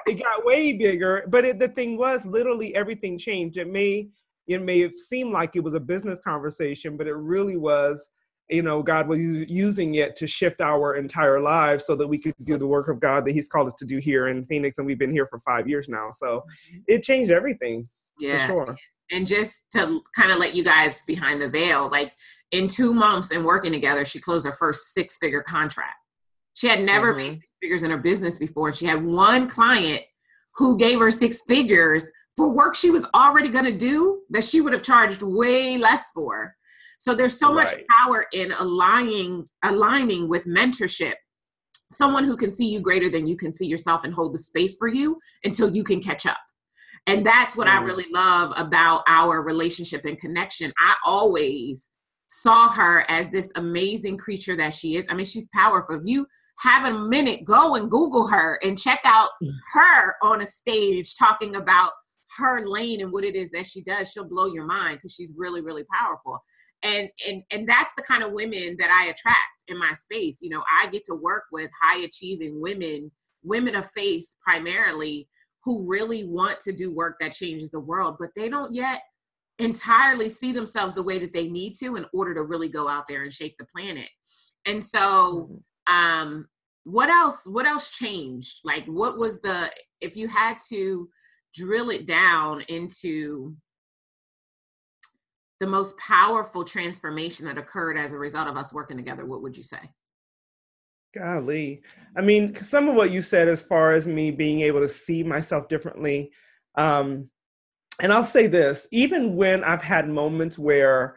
it 0.08 0.22
got 0.22 0.46
way 0.46 0.74
bigger. 0.74 1.24
But 1.28 1.46
it, 1.46 1.60
the 1.60 1.68
thing 1.68 1.98
was, 1.98 2.26
literally 2.26 2.76
everything 2.76 3.18
changed. 3.18 3.58
It 3.58 3.70
may 3.70 4.10
it 4.48 4.62
may 4.62 4.80
have 4.80 4.94
seemed 4.94 5.32
like 5.32 5.56
it 5.56 5.64
was 5.64 5.76
a 5.76 5.80
business 5.80 6.20
conversation, 6.20 6.98
but 6.98 7.08
it 7.08 7.16
really 7.16 7.58
was. 7.58 8.10
You 8.50 8.64
know, 8.64 8.84
God 8.84 9.08
was 9.08 9.18
using 9.18 9.96
it 9.96 10.18
to 10.18 10.28
shift 10.28 10.60
our 10.60 10.96
entire 10.96 11.40
lives 11.40 11.86
so 11.86 11.96
that 11.96 12.06
we 12.06 12.18
could 12.18 12.36
do 12.44 12.58
the 12.58 12.68
work 12.68 12.90
of 12.90 13.00
God 13.00 13.24
that 13.26 13.32
He's 13.32 13.48
called 13.48 13.68
us 13.68 13.76
to 13.76 13.86
do 13.86 13.98
here 13.98 14.28
in 14.28 14.44
Phoenix, 14.44 14.78
and 14.78 14.86
we've 14.86 15.00
been 15.00 15.14
here 15.14 15.26
for 15.26 15.40
five 15.40 15.70
years 15.70 15.88
now. 15.88 16.10
So 16.12 16.28
mm-hmm. 16.28 16.80
it 16.88 17.04
changed 17.04 17.32
everything. 17.32 17.88
Yeah, 18.20 18.46
sure 18.48 18.76
and 19.12 19.28
just 19.28 19.64
to 19.74 20.02
kind 20.16 20.32
of 20.32 20.40
let 20.40 20.56
you 20.56 20.64
guys 20.64 21.02
behind 21.06 21.42
the 21.42 21.50
veil, 21.50 21.90
like 21.90 22.14
in 22.52 22.68
two 22.68 22.94
months 22.94 23.32
and 23.32 23.46
working 23.46 23.72
together, 23.72 24.06
she 24.06 24.20
closed 24.20 24.46
her 24.46 24.52
first 24.52 24.94
six 24.94 25.18
figure 25.18 25.42
contract. 25.42 25.96
She 26.54 26.68
had 26.68 26.82
never 26.82 27.10
mm-hmm. 27.10 27.18
made 27.18 27.34
six 27.34 27.48
figures 27.62 27.84
in 27.84 27.92
her 27.92 27.98
business 27.98 28.38
before. 28.38 28.74
She 28.74 28.86
had 28.86 29.04
one 29.04 29.48
client 29.48 30.02
who 30.56 30.78
gave 30.78 31.00
her 31.00 31.12
six 31.12 31.44
figures 31.48 32.10
for 32.38 32.56
work 32.56 32.76
she 32.76 32.90
was 32.92 33.08
already 33.14 33.50
going 33.50 33.66
to 33.66 33.78
do 33.78 34.22
that 34.30 34.44
she 34.44 34.62
would 34.62 34.74
have 34.74 34.84
charged 34.84 35.22
way 35.22 35.78
less 35.78 36.10
for. 36.10 36.56
So 37.00 37.14
there's 37.14 37.38
so 37.38 37.54
right. 37.54 37.66
much 37.66 37.82
power 37.90 38.26
in 38.34 38.52
aligning 38.54 39.46
aligning 39.64 40.30
with 40.30 40.46
mentorship. 40.46 41.14
Someone 41.92 42.24
who 42.24 42.38
can 42.38 42.52
see 42.52 42.72
you 42.72 42.80
greater 42.80 43.10
than 43.10 43.28
you 43.28 43.36
can 43.36 43.52
see 43.52 43.66
yourself 43.66 44.04
and 44.04 44.14
hold 44.14 44.34
the 44.34 44.40
space 44.40 44.78
for 44.78 44.88
you 44.88 45.20
until 45.44 45.76
you 45.76 45.84
can 45.84 46.02
catch 46.02 46.26
up. 46.26 46.38
And 47.08 47.26
that's 47.26 47.56
what 47.56 47.68
mm. 47.68 47.72
I 47.72 47.82
really 47.82 48.06
love 48.12 48.54
about 48.58 49.04
our 49.08 49.42
relationship 49.42 50.06
and 50.06 50.18
connection. 50.20 50.72
I 50.80 50.96
always 51.06 51.92
saw 52.28 52.70
her 52.70 53.06
as 53.10 53.30
this 53.30 53.52
amazing 53.56 54.18
creature 54.18 54.56
that 54.56 54.74
she 54.74 54.96
is. 54.96 55.06
I 55.10 55.16
mean, 55.16 55.26
she's 55.26 55.50
powerful. 55.54 55.96
If 55.96 56.02
you 56.06 56.26
have 56.60 56.86
a 56.86 56.98
minute, 56.98 57.44
go 57.44 57.76
and 57.76 57.90
Google 57.90 58.28
her 58.28 58.60
and 58.64 58.80
check 58.80 59.02
out 59.04 59.30
mm. 59.44 59.52
her 59.74 60.16
on 60.22 60.42
a 60.42 60.46
stage 60.46 61.16
talking 61.18 61.56
about 61.56 61.92
her 62.38 62.66
lane 62.66 63.02
and 63.02 63.12
what 63.12 63.24
it 63.24 63.36
is 63.36 63.50
that 63.52 63.66
she 63.66 63.82
does. 63.82 64.12
She'll 64.12 64.28
blow 64.28 64.48
your 64.48 64.66
mind 64.66 64.98
because 64.98 65.14
she's 65.14 65.34
really, 65.36 65.62
really 65.62 65.84
powerful. 65.94 66.40
And 66.84 67.10
and 67.28 67.44
and 67.52 67.68
that's 67.70 67.94
the 67.94 68.02
kind 68.04 68.24
of 68.24 68.32
women 68.32 68.76
that 68.80 68.90
I 68.90 69.10
attract 69.10 69.66
in 69.68 69.78
my 69.78 69.94
space. 69.94 70.40
You 70.42 70.50
know, 70.50 70.64
I 70.82 70.88
get 70.88 71.04
to 71.06 71.16
work 71.16 71.44
with 71.52 71.70
high 71.80 72.04
achieving 72.04 72.60
women, 72.60 73.12
women 73.44 73.76
of 73.76 73.90
faith 73.92 74.26
primarily, 74.42 75.28
who 75.64 75.88
really 75.88 76.26
want 76.26 76.60
to 76.62 76.72
do 76.72 76.94
work 76.94 77.18
that 77.20 77.34
changes 77.34 77.72
the 77.72 77.80
world, 77.80 78.16
but 78.20 78.30
they 78.36 78.50
don't 78.50 78.74
yet 78.74 79.02
entirely 79.60 80.30
see 80.30 80.52
themselves 80.52 80.96
the 80.96 81.04
way 81.04 81.20
that 81.20 81.34
they 81.34 81.48
need 81.48 81.76
to 81.76 81.96
in 81.96 82.06
order 82.14 82.34
to 82.34 82.44
really 82.44 82.68
go 82.68 82.88
out 82.88 83.08
there 83.08 83.24
and 83.24 83.32
shake 83.32 83.56
the 83.58 83.68
planet. 83.76 84.10
And 84.66 84.84
so 84.84 85.50
mm-hmm. 85.90 85.96
um 85.96 86.48
what 86.84 87.10
else 87.10 87.48
what 87.48 87.68
else 87.68 87.92
changed? 87.92 88.62
Like 88.64 88.86
what 88.86 89.18
was 89.18 89.40
the 89.42 89.70
if 90.00 90.16
you 90.16 90.28
had 90.28 90.58
to 90.70 91.08
drill 91.54 91.90
it 91.90 92.08
down 92.08 92.62
into 92.70 93.56
the 95.60 95.68
most 95.68 95.96
powerful 96.00 96.64
transformation 96.64 97.46
that 97.46 97.58
occurred 97.58 97.98
as 97.98 98.14
a 98.14 98.18
result 98.18 98.48
of 98.48 98.58
us 98.58 98.74
working 98.74 98.98
together 98.98 99.26
what 99.26 99.44
would 99.44 99.56
you 99.56 99.62
say 99.62 99.78
golly 101.14 101.82
i 102.16 102.22
mean 102.22 102.56
some 102.56 102.88
of 102.88 102.96
what 102.96 103.12
you 103.12 103.22
said 103.22 103.48
as 103.48 103.62
far 103.62 103.92
as 103.92 104.08
me 104.08 104.32
being 104.32 104.62
able 104.62 104.80
to 104.80 104.90
see 104.90 105.24
myself 105.24 105.68
differently 105.68 106.32
um 106.76 107.30
and 108.02 108.14
i'll 108.14 108.24
say 108.24 108.48
this 108.48 108.88
even 108.92 109.36
when 109.36 109.64
i've 109.64 109.84
had 109.84 110.10
moments 110.10 110.58
where 110.58 111.16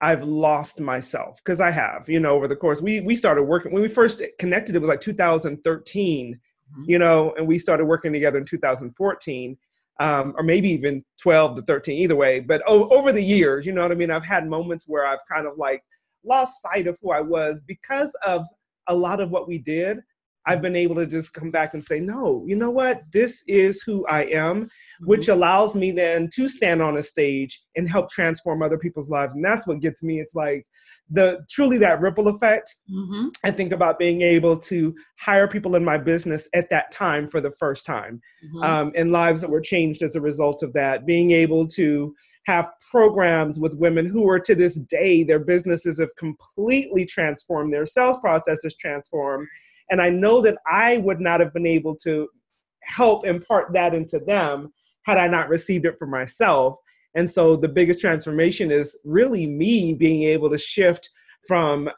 I've 0.00 0.22
lost 0.22 0.80
myself 0.80 1.40
because 1.44 1.60
I 1.60 1.70
have, 1.70 2.08
you 2.08 2.20
know, 2.20 2.34
over 2.34 2.46
the 2.46 2.56
course. 2.56 2.80
We 2.80 3.00
we 3.00 3.16
started 3.16 3.42
working 3.44 3.72
when 3.72 3.82
we 3.82 3.88
first 3.88 4.22
connected. 4.38 4.76
It 4.76 4.78
was 4.78 4.88
like 4.88 5.00
2013, 5.00 6.34
mm-hmm. 6.34 6.84
you 6.86 6.98
know, 6.98 7.34
and 7.36 7.48
we 7.48 7.58
started 7.58 7.84
working 7.86 8.12
together 8.12 8.38
in 8.38 8.44
2014, 8.44 9.58
um, 9.98 10.34
or 10.36 10.44
maybe 10.44 10.68
even 10.68 11.04
12 11.20 11.56
to 11.56 11.62
13, 11.62 11.98
either 11.98 12.14
way. 12.14 12.38
But 12.38 12.62
o- 12.66 12.88
over 12.90 13.10
the 13.10 13.22
years, 13.22 13.66
you 13.66 13.72
know 13.72 13.82
what 13.82 13.90
I 13.90 13.96
mean. 13.96 14.12
I've 14.12 14.24
had 14.24 14.46
moments 14.46 14.84
where 14.86 15.04
I've 15.04 15.26
kind 15.30 15.48
of 15.48 15.54
like 15.56 15.82
lost 16.24 16.62
sight 16.62 16.86
of 16.86 16.96
who 17.02 17.10
I 17.10 17.20
was 17.20 17.60
because 17.60 18.12
of 18.24 18.46
a 18.88 18.94
lot 18.94 19.20
of 19.20 19.30
what 19.30 19.48
we 19.48 19.58
did. 19.58 19.98
I've 20.46 20.62
been 20.62 20.76
able 20.76 20.94
to 20.94 21.06
just 21.06 21.34
come 21.34 21.50
back 21.50 21.74
and 21.74 21.84
say, 21.84 22.00
no, 22.00 22.42
you 22.46 22.56
know 22.56 22.70
what? 22.70 23.02
This 23.12 23.42
is 23.46 23.82
who 23.82 24.06
I 24.06 24.24
am, 24.24 24.64
mm-hmm. 24.64 25.04
which 25.04 25.28
allows 25.28 25.74
me 25.74 25.90
then 25.90 26.30
to 26.34 26.48
stand 26.48 26.80
on 26.80 26.96
a 26.96 27.02
stage 27.02 27.62
and 27.76 27.86
help 27.86 28.10
transform 28.10 28.62
other 28.62 28.78
people's 28.78 29.10
lives. 29.10 29.34
And 29.34 29.44
that's 29.44 29.66
what 29.66 29.80
gets 29.80 30.02
me. 30.02 30.20
It's 30.20 30.34
like 30.34 30.66
the 31.10 31.40
truly 31.50 31.76
that 31.78 32.00
ripple 32.00 32.28
effect. 32.28 32.74
Mm-hmm. 32.90 33.28
I 33.44 33.50
think 33.50 33.72
about 33.72 33.98
being 33.98 34.22
able 34.22 34.58
to 34.60 34.94
hire 35.18 35.48
people 35.48 35.76
in 35.76 35.84
my 35.84 35.98
business 35.98 36.48
at 36.54 36.70
that 36.70 36.92
time 36.92 37.28
for 37.28 37.42
the 37.42 37.52
first 37.58 37.84
time, 37.84 38.20
mm-hmm. 38.42 38.62
um, 38.62 38.92
and 38.96 39.12
lives 39.12 39.42
that 39.42 39.50
were 39.50 39.60
changed 39.60 40.02
as 40.02 40.16
a 40.16 40.20
result 40.20 40.62
of 40.62 40.72
that. 40.72 41.04
Being 41.04 41.30
able 41.30 41.66
to 41.68 42.14
have 42.48 42.68
programs 42.90 43.60
with 43.60 43.78
women 43.78 44.06
who 44.06 44.28
are 44.28 44.40
to 44.40 44.54
this 44.54 44.74
day, 44.74 45.22
their 45.22 45.38
businesses 45.38 46.00
have 46.00 46.14
completely 46.16 47.06
transformed, 47.06 47.72
their 47.72 47.86
sales 47.86 48.18
processes 48.18 48.76
transformed 48.76 49.46
and 49.90 50.02
I 50.02 50.10
know 50.10 50.40
that 50.42 50.58
I 50.70 50.98
would 50.98 51.20
not 51.20 51.40
have 51.40 51.52
been 51.52 51.66
able 51.66 51.96
to 51.96 52.28
help 52.82 53.26
impart 53.26 53.72
that 53.72 53.94
into 53.94 54.18
them 54.18 54.72
had 55.04 55.18
I 55.18 55.28
not 55.28 55.48
received 55.48 55.86
it 55.86 55.98
for 55.98 56.06
myself. 56.06 56.76
And 57.14 57.28
so 57.28 57.56
the 57.56 57.68
biggest 57.68 58.00
transformation 58.00 58.70
is 58.70 58.96
really 59.04 59.46
me 59.46 59.94
being 59.94 60.24
able 60.24 60.50
to 60.50 60.58
shift 60.58 61.10
from 61.46 61.88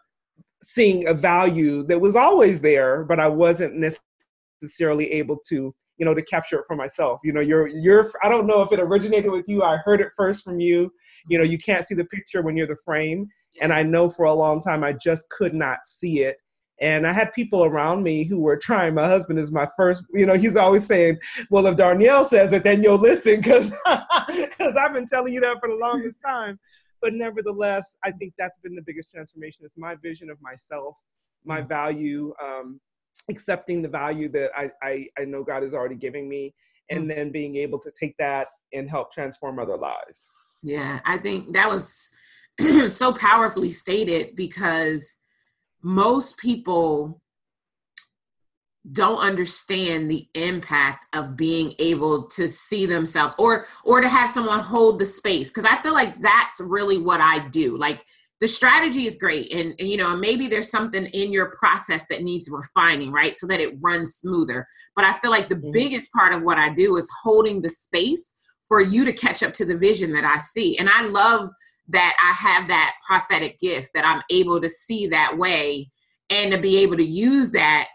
seeing 0.62 1.08
a 1.08 1.14
value 1.14 1.82
that 1.84 2.00
was 2.00 2.14
always 2.14 2.60
there, 2.60 3.04
but 3.04 3.18
I 3.18 3.26
wasn't 3.26 3.92
necessarily 4.62 5.10
able 5.12 5.38
to, 5.48 5.74
you 6.00 6.06
know, 6.06 6.14
to 6.14 6.22
capture 6.22 6.58
it 6.58 6.64
for 6.66 6.74
myself. 6.74 7.20
You 7.22 7.34
know, 7.34 7.42
you're 7.42 7.68
you're 7.68 8.10
I 8.24 8.30
don't 8.30 8.46
know 8.46 8.62
if 8.62 8.72
it 8.72 8.80
originated 8.80 9.30
with 9.30 9.44
you. 9.46 9.62
I 9.62 9.76
heard 9.76 10.00
it 10.00 10.08
first 10.16 10.42
from 10.42 10.58
you. 10.58 10.90
You 11.28 11.36
know, 11.36 11.44
you 11.44 11.58
can't 11.58 11.84
see 11.84 11.94
the 11.94 12.06
picture 12.06 12.40
when 12.40 12.56
you're 12.56 12.66
the 12.66 12.78
frame. 12.82 13.28
And 13.60 13.70
I 13.70 13.82
know 13.82 14.08
for 14.08 14.24
a 14.24 14.32
long 14.32 14.62
time 14.62 14.82
I 14.82 14.94
just 14.94 15.28
could 15.28 15.52
not 15.52 15.84
see 15.84 16.22
it. 16.22 16.38
And 16.80 17.06
I 17.06 17.12
had 17.12 17.34
people 17.34 17.64
around 17.64 18.02
me 18.02 18.24
who 18.24 18.40
were 18.40 18.56
trying. 18.56 18.94
My 18.94 19.06
husband 19.06 19.38
is 19.38 19.52
my 19.52 19.66
first, 19.76 20.02
you 20.14 20.24
know, 20.24 20.34
he's 20.34 20.56
always 20.56 20.86
saying, 20.86 21.18
well, 21.50 21.66
if 21.66 21.76
Darnyelle 21.76 22.24
says 22.24 22.50
it, 22.52 22.64
then 22.64 22.82
you'll 22.82 22.96
listen 22.96 23.36
because 23.36 23.70
because 24.26 24.76
I've 24.80 24.94
been 24.94 25.06
telling 25.06 25.34
you 25.34 25.40
that 25.40 25.58
for 25.60 25.68
the 25.68 25.74
longest 25.74 26.20
time. 26.24 26.58
But 27.02 27.12
nevertheless, 27.12 27.94
I 28.02 28.12
think 28.12 28.32
that's 28.38 28.58
been 28.60 28.74
the 28.74 28.82
biggest 28.82 29.10
transformation. 29.10 29.66
It's 29.66 29.76
my 29.76 29.96
vision 29.96 30.30
of 30.30 30.38
myself, 30.40 30.96
my 31.44 31.60
value, 31.60 32.32
um, 32.42 32.80
accepting 33.28 33.82
the 33.82 33.88
value 33.88 34.28
that 34.30 34.50
I, 34.56 34.70
I, 34.82 35.06
I 35.18 35.24
know 35.24 35.44
God 35.44 35.62
is 35.62 35.74
already 35.74 35.96
giving 35.96 36.28
me, 36.28 36.54
and 36.90 37.04
mm. 37.04 37.14
then 37.14 37.30
being 37.30 37.56
able 37.56 37.78
to 37.80 37.92
take 37.98 38.16
that 38.18 38.48
and 38.72 38.88
help 38.88 39.12
transform 39.12 39.58
other 39.58 39.76
lives. 39.76 40.28
Yeah, 40.62 41.00
I 41.04 41.18
think 41.18 41.52
that 41.54 41.68
was 41.68 42.12
so 42.88 43.12
powerfully 43.12 43.70
stated 43.70 44.36
because 44.36 45.16
most 45.82 46.36
people 46.36 47.20
don't 48.92 49.18
understand 49.18 50.10
the 50.10 50.26
impact 50.34 51.06
of 51.12 51.36
being 51.36 51.74
able 51.78 52.24
to 52.24 52.48
see 52.48 52.86
themselves 52.86 53.34
or 53.38 53.66
or 53.84 54.00
to 54.00 54.08
have 54.08 54.30
someone 54.30 54.58
hold 54.58 54.98
the 54.98 55.04
space 55.04 55.50
because 55.50 55.66
i 55.66 55.76
feel 55.76 55.92
like 55.92 56.18
that's 56.22 56.60
really 56.62 56.96
what 56.96 57.20
i 57.20 57.38
do 57.50 57.76
like 57.76 58.04
the 58.40 58.48
strategy 58.48 59.00
is 59.06 59.16
great 59.16 59.52
and, 59.52 59.74
and, 59.78 59.88
you 59.88 59.96
know 59.96 60.16
maybe 60.16 60.46
there's 60.46 60.70
something 60.70 61.06
in 61.06 61.32
your 61.32 61.50
process 61.50 62.06
that 62.08 62.22
needs 62.22 62.50
refining 62.50 63.12
right 63.12 63.36
so 63.36 63.46
that 63.46 63.60
it 63.60 63.76
runs 63.80 64.16
smoother 64.16 64.66
but 64.96 65.04
i 65.04 65.12
feel 65.14 65.30
like 65.30 65.48
the 65.48 65.54
mm-hmm. 65.54 65.72
biggest 65.72 66.12
part 66.12 66.34
of 66.34 66.42
what 66.42 66.58
i 66.58 66.68
do 66.68 66.96
is 66.96 67.10
holding 67.22 67.60
the 67.60 67.70
space 67.70 68.34
for 68.66 68.80
you 68.80 69.04
to 69.04 69.12
catch 69.12 69.42
up 69.42 69.52
to 69.52 69.64
the 69.64 69.76
vision 69.76 70.12
that 70.12 70.24
i 70.24 70.38
see 70.38 70.78
and 70.78 70.88
i 70.88 71.06
love 71.08 71.50
that 71.90 72.16
I 72.22 72.48
have 72.48 72.68
that 72.68 72.94
prophetic 73.06 73.58
gift 73.58 73.90
that 73.94 74.06
I'm 74.06 74.22
able 74.30 74.60
to 74.60 74.68
see 74.68 75.06
that 75.08 75.36
way 75.36 75.90
and 76.30 76.52
to 76.52 76.60
be 76.60 76.78
able 76.78 76.96
to 76.96 77.04
use 77.04 77.50
that 77.52 77.88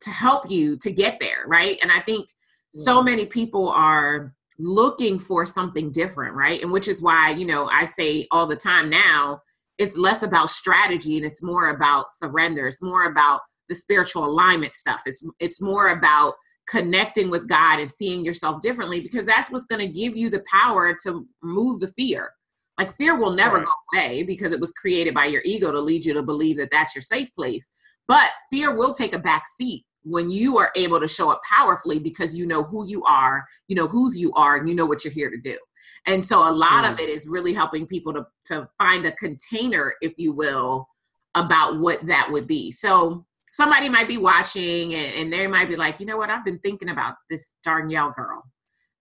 to 0.00 0.10
help 0.10 0.50
you 0.50 0.76
to 0.78 0.92
get 0.92 1.18
there, 1.18 1.44
right? 1.46 1.78
And 1.82 1.90
I 1.90 2.00
think 2.00 2.28
so 2.74 3.02
many 3.02 3.26
people 3.26 3.68
are 3.68 4.34
looking 4.58 5.18
for 5.18 5.44
something 5.44 5.90
different, 5.90 6.34
right? 6.34 6.62
And 6.62 6.70
which 6.70 6.88
is 6.88 7.02
why, 7.02 7.30
you 7.30 7.46
know, 7.46 7.68
I 7.70 7.84
say 7.84 8.26
all 8.30 8.46
the 8.46 8.56
time 8.56 8.90
now, 8.90 9.40
it's 9.78 9.96
less 9.98 10.22
about 10.22 10.50
strategy 10.50 11.16
and 11.16 11.26
it's 11.26 11.42
more 11.42 11.70
about 11.70 12.10
surrender. 12.10 12.66
It's 12.66 12.82
more 12.82 13.06
about 13.06 13.40
the 13.68 13.74
spiritual 13.74 14.24
alignment 14.24 14.76
stuff. 14.76 15.02
It's 15.06 15.26
it's 15.40 15.60
more 15.60 15.88
about 15.88 16.34
connecting 16.68 17.30
with 17.30 17.48
God 17.48 17.78
and 17.80 17.90
seeing 17.90 18.24
yourself 18.24 18.60
differently 18.62 19.00
because 19.00 19.26
that's 19.26 19.50
what's 19.50 19.66
going 19.66 19.86
to 19.86 19.92
give 19.92 20.16
you 20.16 20.30
the 20.30 20.42
power 20.50 20.96
to 21.04 21.26
move 21.42 21.80
the 21.80 21.88
fear 21.88 22.30
like 22.78 22.92
fear 22.92 23.16
will 23.16 23.32
never 23.32 23.56
right. 23.56 23.66
go 23.66 23.72
away 23.92 24.22
because 24.22 24.52
it 24.52 24.60
was 24.60 24.72
created 24.72 25.14
by 25.14 25.26
your 25.26 25.42
ego 25.44 25.70
to 25.70 25.80
lead 25.80 26.04
you 26.04 26.14
to 26.14 26.22
believe 26.22 26.56
that 26.56 26.70
that's 26.70 26.94
your 26.94 27.02
safe 27.02 27.34
place. 27.34 27.70
But 28.08 28.32
fear 28.50 28.76
will 28.76 28.92
take 28.92 29.14
a 29.14 29.18
back 29.18 29.46
seat 29.46 29.84
when 30.04 30.30
you 30.30 30.58
are 30.58 30.70
able 30.76 31.00
to 31.00 31.08
show 31.08 31.30
up 31.30 31.40
powerfully 31.42 31.98
because 31.98 32.36
you 32.36 32.46
know 32.46 32.62
who 32.62 32.86
you 32.86 33.02
are, 33.04 33.44
you 33.68 33.76
know 33.76 33.86
whose 33.86 34.18
you 34.18 34.32
are, 34.34 34.56
and 34.56 34.68
you 34.68 34.74
know 34.74 34.86
what 34.86 35.04
you're 35.04 35.12
here 35.12 35.30
to 35.30 35.40
do. 35.40 35.58
And 36.06 36.24
so 36.24 36.48
a 36.48 36.52
lot 36.52 36.86
of 36.86 36.96
mm. 36.96 37.00
it 37.00 37.08
is 37.08 37.28
really 37.28 37.52
helping 37.52 37.86
people 37.86 38.12
to, 38.12 38.26
to 38.46 38.68
find 38.78 39.06
a 39.06 39.12
container, 39.12 39.94
if 40.00 40.14
you 40.16 40.32
will, 40.32 40.86
about 41.34 41.78
what 41.80 42.04
that 42.06 42.28
would 42.30 42.46
be. 42.46 42.70
So 42.70 43.24
somebody 43.52 43.88
might 43.88 44.08
be 44.08 44.18
watching 44.18 44.94
and, 44.94 45.14
and 45.14 45.32
they 45.32 45.46
might 45.46 45.68
be 45.68 45.76
like, 45.76 46.00
you 46.00 46.06
know 46.06 46.16
what, 46.16 46.30
I've 46.30 46.44
been 46.44 46.58
thinking 46.60 46.90
about 46.90 47.14
this 47.28 47.54
Darnyelle 47.66 48.14
girl 48.14 48.44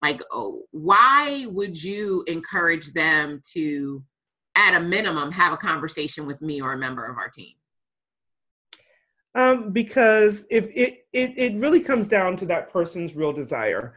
like 0.03 0.21
oh, 0.31 0.61
why 0.71 1.45
would 1.49 1.81
you 1.81 2.23
encourage 2.27 2.91
them 2.93 3.41
to 3.53 4.03
at 4.55 4.75
a 4.75 4.79
minimum 4.79 5.31
have 5.31 5.53
a 5.53 5.57
conversation 5.57 6.27
with 6.27 6.41
me 6.41 6.61
or 6.61 6.73
a 6.73 6.77
member 6.77 7.05
of 7.05 7.17
our 7.17 7.29
team 7.29 7.53
um, 9.35 9.71
because 9.71 10.45
if 10.49 10.65
it, 10.75 11.05
it 11.11 11.37
it 11.37 11.59
really 11.59 11.79
comes 11.79 12.07
down 12.07 12.35
to 12.37 12.45
that 12.47 12.71
person's 12.71 13.15
real 13.15 13.33
desire. 13.33 13.95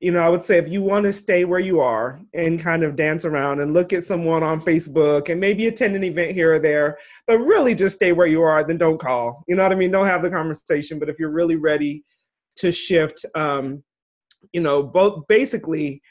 You 0.00 0.12
know 0.12 0.20
i 0.20 0.28
would 0.28 0.44
say 0.44 0.58
if 0.58 0.68
you 0.68 0.82
want 0.82 1.04
to 1.04 1.12
stay 1.12 1.46
where 1.46 1.58
you 1.58 1.80
are 1.80 2.20
and 2.34 2.60
kind 2.60 2.82
of 2.82 2.96
dance 2.96 3.24
around 3.24 3.60
and 3.60 3.72
look 3.72 3.94
at 3.94 4.04
someone 4.04 4.42
on 4.42 4.60
facebook 4.60 5.30
and 5.30 5.40
maybe 5.40 5.66
attend 5.66 5.96
an 5.96 6.04
event 6.04 6.32
here 6.32 6.52
or 6.52 6.58
there 6.58 6.98
but 7.26 7.38
really 7.38 7.74
just 7.74 7.96
stay 7.96 8.12
where 8.12 8.26
you 8.26 8.42
are 8.42 8.62
then 8.62 8.76
don't 8.76 9.00
call. 9.00 9.42
You 9.48 9.56
know 9.56 9.62
what 9.62 9.72
i 9.72 9.74
mean? 9.74 9.90
Don't 9.90 10.06
have 10.06 10.20
the 10.20 10.30
conversation 10.30 10.98
but 10.98 11.08
if 11.08 11.18
you're 11.18 11.30
really 11.30 11.56
ready 11.56 12.04
to 12.56 12.70
shift 12.70 13.24
um, 13.34 13.82
you 14.52 14.60
know, 14.60 14.82
both 14.82 15.26
basically 15.28 16.02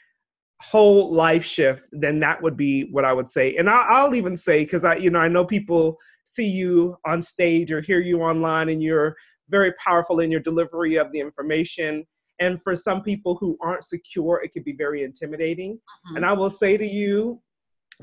whole 0.60 1.12
life 1.12 1.44
shift, 1.44 1.82
then 1.92 2.20
that 2.20 2.42
would 2.42 2.56
be 2.56 2.88
what 2.90 3.04
I 3.04 3.12
would 3.12 3.28
say. 3.28 3.56
And 3.56 3.68
I, 3.68 4.04
will 4.04 4.14
even 4.14 4.36
say, 4.36 4.64
because 4.64 4.84
I, 4.84 4.96
you 4.96 5.10
know, 5.10 5.18
I 5.18 5.28
know 5.28 5.44
people 5.44 5.98
see 6.36 6.48
you 6.48 6.96
on 7.04 7.22
stage 7.22 7.72
or 7.72 7.80
hear 7.80 8.00
you 8.00 8.20
online 8.22 8.68
and 8.68 8.82
you're 8.82 9.16
very 9.48 9.72
powerful 9.72 10.20
in 10.20 10.30
your 10.30 10.40
delivery 10.40 10.96
of 10.96 11.10
the 11.12 11.20
information. 11.20 12.06
And 12.40 12.62
for 12.62 12.76
some 12.76 13.02
people 13.02 13.36
who 13.40 13.56
aren't 13.62 13.84
secure, 13.84 14.42
it 14.44 14.52
could 14.52 14.64
be 14.64 14.74
very 14.74 15.02
intimidating. 15.02 15.74
Mm-hmm. 15.74 16.16
And 16.16 16.26
I 16.26 16.32
will 16.32 16.50
say 16.50 16.76
to 16.76 16.86
you, 16.86 17.40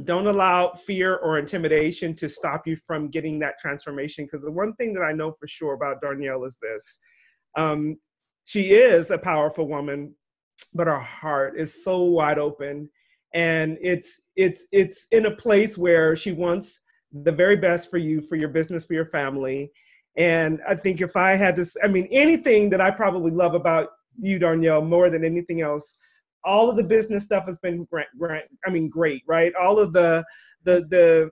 don't 0.06 0.26
allow 0.26 0.72
fear 0.72 1.18
or 1.18 1.38
intimidation 1.38 2.16
to 2.16 2.28
stop 2.28 2.66
you 2.66 2.76
from 2.76 3.10
getting 3.10 3.38
that 3.40 3.60
transformation. 3.60 4.26
Because 4.26 4.42
the 4.42 4.52
one 4.52 4.74
thing 4.74 4.94
that 4.94 5.04
I 5.04 5.12
know 5.12 5.32
for 5.32 5.48
sure 5.48 5.76
about 5.76 6.02
Darnyelle 6.02 6.48
is 6.48 6.58
this 6.62 7.00
um, 7.56 7.98
she 8.46 8.74
is 8.74 9.12
a 9.12 9.18
powerful 9.18 9.68
woman, 9.68 10.16
but 10.74 10.88
her 10.88 11.00
heart 11.00 11.60
is 11.60 11.84
so 11.84 12.04
wide 12.04 12.40
open. 12.40 12.90
And 13.36 13.78
it's 13.82 14.22
it's 14.36 14.66
it's 14.72 15.08
in 15.12 15.26
a 15.26 15.36
place 15.36 15.78
where 15.78 16.16
she 16.16 16.32
wants 16.32 16.80
the 17.14 17.32
very 17.32 17.56
best 17.56 17.90
for 17.90 17.98
you, 17.98 18.22
for 18.22 18.36
your 18.36 18.50
business, 18.50 18.86
for 18.86 18.94
your 18.94 19.06
family. 19.06 19.72
And 20.18 20.60
I 20.68 20.76
think 20.76 21.02
if 21.02 21.16
I 21.16 21.36
had 21.36 21.56
to, 21.58 21.66
I 21.84 21.88
mean, 21.88 22.08
anything 22.12 22.70
that 22.72 22.82
I 22.82 22.92
probably 22.92 23.32
love 23.32 23.54
about 23.54 23.90
you, 24.20 24.40
Darnyelle, 24.40 24.86
more 24.86 25.10
than 25.10 25.24
anything 25.24 25.62
else, 25.62 25.96
all 26.46 26.70
of 26.70 26.76
the 26.76 26.84
business 26.84 27.24
stuff 27.24 27.46
has 27.46 27.60
been 27.60 27.86
great, 27.86 28.08
I 28.66 28.70
mean, 28.70 28.90
great, 28.90 29.24
right? 29.28 29.54
All 29.56 29.80
of 29.80 29.94
the 29.94 30.24
the 30.66 30.86
the 30.90 31.30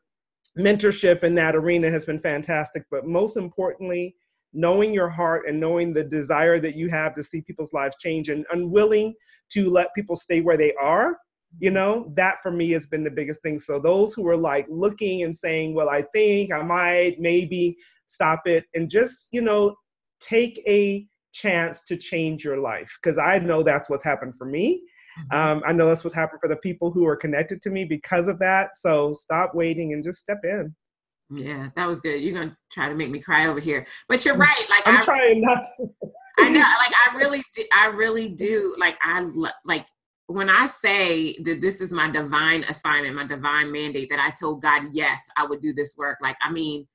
mentorship 0.57 1.23
in 1.23 1.35
that 1.35 1.55
arena 1.55 1.89
has 1.89 2.05
been 2.05 2.19
fantastic. 2.19 2.83
But 2.91 3.05
most 3.05 3.37
importantly, 3.37 4.15
knowing 4.53 4.93
your 4.93 5.09
heart 5.09 5.43
and 5.47 5.59
knowing 5.59 5.93
the 5.93 6.03
desire 6.03 6.59
that 6.59 6.75
you 6.75 6.89
have 6.89 7.15
to 7.15 7.23
see 7.23 7.41
people's 7.41 7.73
lives 7.73 7.95
change 7.99 8.29
and 8.29 8.45
unwilling 8.51 9.13
to 9.49 9.69
let 9.69 9.93
people 9.95 10.15
stay 10.15 10.41
where 10.41 10.57
they 10.57 10.73
are 10.81 11.17
you 11.59 11.71
know 11.71 12.11
that 12.15 12.35
for 12.41 12.51
me 12.51 12.71
has 12.71 12.87
been 12.87 13.03
the 13.03 13.11
biggest 13.11 13.41
thing. 13.41 13.59
So 13.59 13.79
those 13.79 14.13
who 14.13 14.27
are 14.27 14.37
like 14.37 14.67
looking 14.69 15.23
and 15.23 15.35
saying 15.35 15.73
well 15.73 15.89
i 15.89 16.03
think 16.13 16.51
i 16.51 16.61
might 16.61 17.19
maybe 17.19 17.77
stop 18.07 18.41
it 18.45 18.65
and 18.73 18.89
just 18.89 19.29
you 19.31 19.41
know 19.41 19.75
take 20.19 20.61
a 20.67 21.05
chance 21.33 21.83
to 21.85 21.95
change 21.95 22.43
your 22.43 22.57
life 22.57 22.97
because 23.01 23.17
i 23.17 23.39
know 23.39 23.63
that's 23.63 23.89
what's 23.89 24.03
happened 24.03 24.35
for 24.37 24.45
me. 24.45 24.81
Mm-hmm. 25.19 25.37
um, 25.37 25.63
i 25.65 25.73
know 25.73 25.87
that's 25.87 26.03
what's 26.03 26.15
happened 26.15 26.39
for 26.41 26.47
the 26.47 26.57
people 26.57 26.91
who 26.91 27.05
are 27.05 27.15
connected 27.15 27.61
to 27.63 27.69
me 27.69 27.83
because 27.85 28.27
of 28.27 28.39
that. 28.39 28.75
So 28.75 29.13
stop 29.13 29.53
waiting 29.53 29.93
and 29.93 30.03
just 30.03 30.19
step 30.19 30.39
in. 30.43 30.73
Yeah 31.29 31.67
that 31.75 31.87
was 31.87 31.99
good. 31.99 32.21
You're 32.21 32.39
gonna 32.39 32.57
try 32.71 32.87
to 32.89 32.95
make 32.95 33.09
me 33.09 33.19
cry 33.19 33.47
over 33.47 33.59
here. 33.59 33.85
But 34.07 34.25
you're 34.25 34.37
right 34.37 34.65
like 34.69 34.87
i'm 34.87 34.97
I, 34.97 35.05
trying 35.05 35.41
not 35.41 35.63
to. 35.77 35.87
I 36.39 36.49
know 36.49 36.59
like 36.79 36.93
i 37.07 37.15
really 37.15 37.43
do 37.53 37.63
i 37.73 37.87
really 37.87 38.29
do 38.29 38.75
like 38.79 38.97
i 39.01 39.21
like 39.65 39.85
when 40.31 40.49
I 40.49 40.65
say 40.65 41.35
that 41.43 41.61
this 41.61 41.81
is 41.81 41.91
my 41.91 42.09
divine 42.09 42.63
assignment, 42.65 43.15
my 43.15 43.25
divine 43.25 43.71
mandate, 43.71 44.09
that 44.09 44.19
I 44.19 44.31
told 44.31 44.61
God, 44.61 44.83
yes, 44.93 45.27
I 45.37 45.45
would 45.45 45.61
do 45.61 45.73
this 45.73 45.95
work. 45.97 46.17
Like, 46.21 46.37
I 46.41 46.51
mean, 46.51 46.87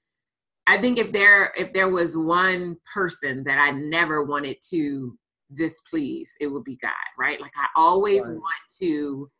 I 0.66 0.76
think 0.78 0.98
if 0.98 1.12
there 1.12 1.52
if 1.56 1.72
there 1.72 1.88
was 1.88 2.16
one 2.16 2.76
person 2.92 3.44
that 3.44 3.58
I 3.58 3.70
never 3.70 4.24
wanted 4.24 4.56
to 4.70 5.16
displease, 5.54 6.34
it 6.40 6.48
would 6.48 6.64
be 6.64 6.76
God, 6.76 6.92
right? 7.18 7.40
Like 7.40 7.52
I 7.56 7.68
always 7.76 8.26
right. 8.26 8.36
want 8.36 8.60
to 8.80 9.30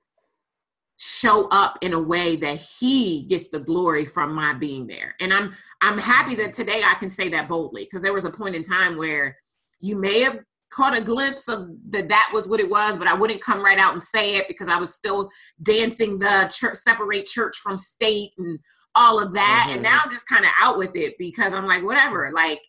show 0.99 1.47
up 1.49 1.79
in 1.83 1.93
a 1.93 2.01
way 2.01 2.37
that 2.37 2.59
he 2.59 3.27
gets 3.29 3.49
the 3.49 3.61
glory 3.61 4.05
from 4.05 4.35
my 4.35 4.55
being 4.55 4.87
there. 4.87 5.15
And 5.21 5.35
I'm 5.35 5.53
I'm 5.83 5.99
happy 5.99 6.35
that 6.37 6.53
today 6.53 6.83
I 6.85 6.95
can 6.95 7.11
say 7.11 7.29
that 7.31 7.49
boldly 7.49 7.85
because 7.85 8.03
there 8.03 8.15
was 8.15 8.25
a 8.25 8.31
point 8.31 8.55
in 8.55 8.63
time 8.63 8.97
where 8.97 9.37
you 9.81 9.97
may 9.97 10.21
have 10.21 10.39
caught 10.77 10.97
a 10.97 11.01
glimpse 11.01 11.49
of 11.49 11.69
that 11.87 12.09
that 12.11 12.31
was 12.35 12.47
what 12.47 12.61
it 12.61 12.69
was 12.69 12.99
but 12.99 13.09
i 13.09 13.15
wouldn't 13.15 13.41
come 13.41 13.65
right 13.65 13.79
out 13.79 13.95
and 13.95 14.03
say 14.03 14.37
it 14.37 14.47
because 14.47 14.69
i 14.69 14.77
was 14.77 14.95
still 14.95 15.31
dancing 15.63 16.19
the 16.19 16.53
church 16.55 16.77
separate 16.77 17.25
church 17.25 17.57
from 17.57 17.79
state 17.79 18.31
and 18.37 18.59
all 18.95 19.19
of 19.19 19.33
that 19.33 19.65
mm-hmm. 19.67 19.75
and 19.75 19.83
now 19.83 20.01
i'm 20.05 20.13
just 20.13 20.29
kind 20.29 20.45
of 20.45 20.51
out 20.61 20.77
with 20.77 20.91
it 20.95 21.15
because 21.19 21.55
i'm 21.55 21.67
like 21.67 21.83
whatever 21.83 22.31
like 22.35 22.61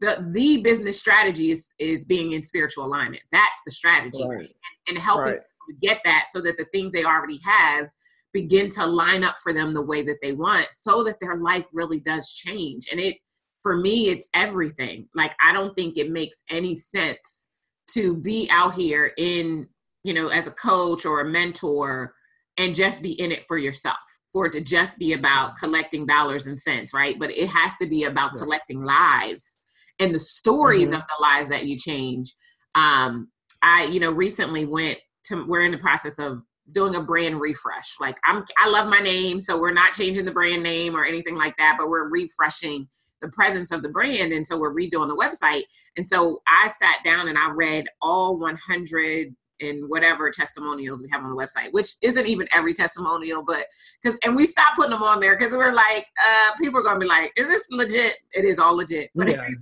the 0.00 0.26
the 0.32 0.58
business 0.58 1.00
strategy 1.00 1.50
is 1.50 1.72
is 1.78 2.04
being 2.04 2.32
in 2.32 2.42
spiritual 2.42 2.84
alignment 2.84 3.22
that's 3.32 3.62
the 3.64 3.72
strategy 3.72 4.26
right. 4.28 4.40
and, 4.40 4.48
and, 4.88 4.98
helping 4.98 5.32
right. 5.32 5.40
get 5.80 6.00
that 6.04 6.26
so 6.30 6.40
that 6.40 6.58
the 6.58 6.66
things 6.66 6.92
they 6.92 7.04
already 7.04 7.40
have 7.42 7.88
begin 8.34 8.68
to 8.68 8.84
line 8.84 9.24
up 9.24 9.36
for 9.42 9.54
them 9.54 9.72
the 9.72 9.80
way 9.80 10.02
that 10.02 10.18
they 10.20 10.32
want 10.32 10.66
so 10.70 11.02
that 11.02 11.16
their 11.20 11.36
life 11.36 11.68
really 11.72 12.00
does 12.00 12.34
change 12.34 12.88
and 12.90 13.00
it 13.00 13.16
for 13.62 13.76
me 13.76 14.10
it's 14.10 14.28
everything 14.34 15.08
like 15.14 15.34
i 15.42 15.50
don't 15.50 15.74
think 15.74 15.96
it 15.96 16.10
makes 16.10 16.42
any 16.50 16.74
sense 16.74 17.48
to 17.92 18.16
be 18.16 18.48
out 18.50 18.74
here 18.74 19.12
in 19.18 19.68
you 20.02 20.14
know 20.14 20.28
as 20.28 20.46
a 20.46 20.52
coach 20.52 21.04
or 21.04 21.20
a 21.20 21.30
mentor 21.30 22.14
and 22.56 22.74
just 22.74 23.02
be 23.02 23.12
in 23.12 23.32
it 23.32 23.44
for 23.44 23.58
yourself 23.58 23.98
for 24.34 24.46
it 24.46 24.52
to 24.52 24.60
just 24.60 24.98
be 24.98 25.12
about 25.12 25.56
collecting 25.56 26.04
dollars 26.04 26.48
and 26.48 26.58
cents, 26.58 26.92
right? 26.92 27.16
But 27.18 27.30
it 27.30 27.48
has 27.48 27.76
to 27.80 27.88
be 27.88 28.04
about 28.04 28.32
collecting 28.32 28.82
lives 28.82 29.58
and 30.00 30.12
the 30.12 30.18
stories 30.18 30.88
mm-hmm. 30.88 30.96
of 30.96 31.02
the 31.02 31.22
lives 31.22 31.48
that 31.48 31.66
you 31.66 31.78
change. 31.78 32.34
Um, 32.74 33.28
I, 33.62 33.84
you 33.84 34.00
know, 34.00 34.10
recently 34.10 34.66
went 34.66 34.98
to, 35.26 35.46
we're 35.46 35.64
in 35.64 35.70
the 35.70 35.78
process 35.78 36.18
of 36.18 36.42
doing 36.72 36.96
a 36.96 37.00
brand 37.00 37.40
refresh. 37.40 37.94
Like 38.00 38.18
I'm, 38.24 38.44
I 38.58 38.68
love 38.68 38.88
my 38.88 38.98
name, 38.98 39.40
so 39.40 39.58
we're 39.58 39.72
not 39.72 39.92
changing 39.92 40.24
the 40.24 40.32
brand 40.32 40.64
name 40.64 40.96
or 40.96 41.04
anything 41.04 41.36
like 41.36 41.56
that, 41.58 41.76
but 41.78 41.88
we're 41.88 42.08
refreshing 42.08 42.88
the 43.24 43.32
presence 43.32 43.70
of 43.72 43.82
the 43.82 43.88
brand. 43.88 44.32
And 44.32 44.46
so 44.46 44.58
we're 44.58 44.74
redoing 44.74 45.08
the 45.08 45.16
website. 45.16 45.62
And 45.96 46.08
so 46.08 46.42
I 46.46 46.68
sat 46.68 46.98
down 47.04 47.28
and 47.28 47.38
I 47.38 47.50
read 47.50 47.86
all 48.02 48.38
100 48.38 49.34
and 49.60 49.88
whatever 49.88 50.30
testimonials 50.30 51.00
we 51.00 51.08
have 51.10 51.22
on 51.22 51.30
the 51.30 51.36
website, 51.36 51.72
which 51.72 51.94
isn't 52.02 52.26
even 52.26 52.46
every 52.52 52.74
testimonial, 52.74 53.42
but 53.42 53.66
because 54.02 54.18
and 54.24 54.34
we 54.34 54.46
stopped 54.46 54.76
putting 54.76 54.90
them 54.90 55.02
on 55.02 55.20
there 55.20 55.38
because 55.38 55.52
we're 55.52 55.72
like, 55.72 56.06
uh, 56.22 56.52
people 56.60 56.80
are 56.80 56.82
gonna 56.82 56.98
be 56.98 57.06
like, 57.06 57.32
is 57.36 57.46
this 57.46 57.62
legit? 57.70 58.16
It 58.32 58.44
is 58.44 58.58
all 58.58 58.76
legit. 58.76 59.10
But 59.14 59.28
yeah. 59.28 59.34
anyway, 59.34 59.54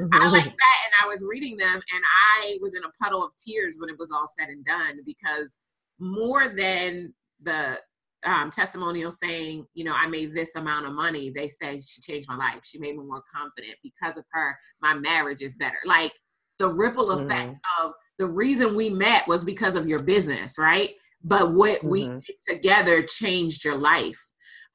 mm-hmm. 0.00 0.08
I 0.12 0.28
like 0.28 0.44
sat 0.44 0.80
and 0.84 0.94
I 1.02 1.08
was 1.08 1.24
reading 1.28 1.56
them 1.56 1.74
and 1.74 2.04
I 2.38 2.56
was 2.60 2.76
in 2.76 2.84
a 2.84 3.04
puddle 3.04 3.24
of 3.24 3.32
tears 3.36 3.76
when 3.78 3.90
it 3.90 3.98
was 3.98 4.10
all 4.12 4.26
said 4.38 4.48
and 4.48 4.64
done 4.64 5.00
because 5.04 5.58
more 5.98 6.48
than 6.48 7.12
the 7.42 7.78
um, 8.24 8.50
testimonial 8.50 9.10
saying, 9.10 9.66
you 9.74 9.84
know, 9.84 9.94
I 9.96 10.06
made 10.06 10.34
this 10.34 10.54
amount 10.56 10.86
of 10.86 10.92
money, 10.92 11.30
they 11.30 11.48
say 11.48 11.80
she 11.80 12.00
changed 12.00 12.28
my 12.28 12.36
life. 12.36 12.60
She 12.64 12.78
made 12.78 12.96
me 12.96 13.04
more 13.04 13.22
confident 13.34 13.76
because 13.82 14.16
of 14.16 14.24
her. 14.32 14.56
My 14.80 14.94
marriage 14.94 15.42
is 15.42 15.54
better. 15.54 15.78
Like 15.84 16.12
the 16.58 16.68
ripple 16.68 17.10
effect 17.12 17.52
mm-hmm. 17.52 17.86
of 17.86 17.92
the 18.18 18.26
reason 18.26 18.76
we 18.76 18.90
met 18.90 19.26
was 19.26 19.44
because 19.44 19.74
of 19.74 19.88
your 19.88 20.02
business, 20.02 20.58
right? 20.58 20.90
But 21.24 21.52
what 21.52 21.80
mm-hmm. 21.80 21.90
we 21.90 22.04
did 22.04 22.36
together 22.48 23.02
changed 23.02 23.64
your 23.64 23.76
life. 23.76 24.20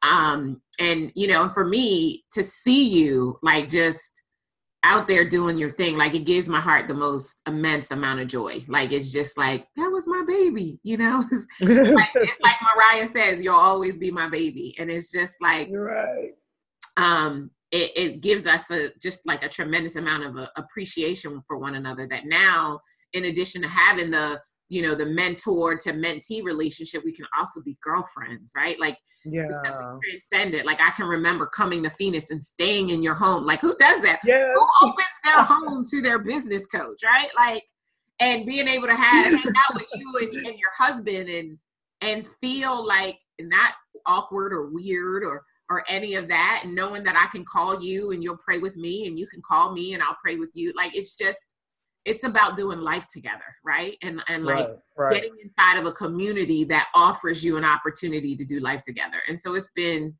Um, 0.04 0.62
and 0.80 1.12
you 1.16 1.28
know, 1.28 1.50
for 1.50 1.66
me 1.66 2.24
to 2.34 2.44
see 2.44 2.88
you 2.88 3.38
like 3.42 3.70
just 3.70 4.24
out 4.88 5.08
there 5.08 5.28
doing 5.28 5.58
your 5.58 5.72
thing, 5.72 5.98
like 5.98 6.16
it 6.16 6.26
gives 6.26 6.48
my 6.48 6.62
heart 6.62 6.88
the 6.88 6.94
most 6.94 7.42
immense 7.46 7.92
amount 7.92 8.22
of 8.22 8.28
joy. 8.28 8.64
Like 8.70 8.94
it's 8.94 9.12
just 9.12 9.38
like 9.38 9.68
that 9.76 9.90
was 9.90 10.08
my 10.08 10.24
baby, 10.28 10.80
you 10.84 10.98
know. 10.98 11.24
It's 11.60 11.92
like, 11.92 12.10
it's 12.16 12.40
like 12.40 12.56
Mariah 12.62 13.08
says, 13.08 13.42
"You'll 13.42 13.56
always 13.56 13.98
be 13.98 14.12
my 14.12 14.30
baby," 14.30 14.76
and 14.80 14.90
it's 14.90 15.12
just 15.12 15.42
like 15.42 15.70
right. 15.72 16.32
Um, 16.96 17.52
it, 17.72 17.92
it 17.96 18.22
gives 18.22 18.48
us 18.48 18.72
a 18.72 18.92
just 19.02 19.28
like 19.28 19.44
a 19.44 19.50
tremendous 19.50 19.98
amount 19.98 20.24
of 20.24 20.38
uh, 20.38 20.48
appreciation 20.56 21.42
for 21.48 21.58
one 21.58 21.76
another. 21.76 22.08
That 22.08 22.26
now 22.26 22.80
in 23.14 23.26
addition 23.26 23.62
to 23.64 23.68
having 23.68 24.12
the 24.12 24.42
you 24.70 24.82
know 24.82 24.96
the 24.96 25.06
mentor 25.06 25.76
to 25.78 25.94
mentee 25.94 26.44
relationship 26.44 27.04
we 27.06 27.14
can 27.14 27.26
also 27.38 27.62
be 27.62 27.78
girlfriends 27.82 28.54
right? 28.56 28.80
Like 28.80 28.98
yeah. 29.26 29.48
transcend 29.64 30.54
it. 30.54 30.66
Like 30.66 30.82
i 30.82 30.90
can 30.92 31.08
remember 31.08 31.46
coming 31.48 31.84
to 31.84 31.90
phoenix 31.90 32.32
and 32.32 32.42
staying 32.42 32.90
in 32.90 33.02
your 33.02 33.16
home. 33.16 33.46
Like 33.46 33.62
who 33.62 33.76
does 33.78 34.02
that? 34.02 34.20
Yes. 34.26 34.46
who 34.54 34.88
opens 34.88 35.08
their 35.24 35.44
home 35.44 35.86
to 35.90 36.02
their 36.02 36.20
business 36.20 36.66
coach 36.66 37.02
right? 37.04 37.30
Like 37.38 37.64
and 38.20 38.46
being 38.46 38.68
able 38.68 38.88
to 38.88 38.96
have 38.96 39.26
hang 39.26 39.36
out 39.70 39.76
with 39.76 39.88
you 39.96 40.14
and, 40.22 40.32
and 40.32 40.60
your 40.60 40.72
husband 40.78 41.30
and 41.30 41.58
and 42.02 42.28
feel 42.28 42.86
like 42.86 43.18
not 43.40 43.74
awkward 44.06 44.54
or 44.54 44.70
weird 44.72 45.24
or 45.24 45.44
or 45.70 45.84
any 45.90 46.16
of 46.16 46.30
that 46.30 46.62
and 46.64 46.74
knowing 46.74 47.04
that 47.04 47.16
i 47.18 47.28
can 47.36 47.44
call 47.44 47.82
you 47.82 48.12
and 48.12 48.24
you'll 48.24 48.38
pray 48.38 48.58
with 48.58 48.78
me 48.78 49.06
and 49.08 49.20
you 49.20 49.28
can 49.28 49.42
call 49.46 49.74
me 49.74 49.94
and 49.94 50.02
i'll 50.02 50.18
pray 50.24 50.36
with 50.36 50.50
you. 50.54 50.72
Like 50.76 50.96
it's 50.96 51.16
just 51.16 51.57
it's 52.08 52.24
about 52.24 52.56
doing 52.56 52.80
life 52.80 53.08
together 53.08 53.44
right? 53.68 53.98
And 54.02 54.24
and 54.30 54.46
like 54.46 54.68
right, 54.68 54.78
right. 54.96 55.14
getting 55.14 55.36
inside 55.44 55.78
of 55.78 55.86
a 55.86 55.92
community 55.92 56.64
that 56.66 56.88
offers 56.96 57.44
you 57.44 57.58
an 57.58 57.66
opportunity 57.66 58.36
to 58.36 58.46
do 58.46 58.60
life 58.60 58.82
together. 58.82 59.18
And 59.28 59.40
so 59.40 59.56
it's 59.56 59.70
been 59.76 60.16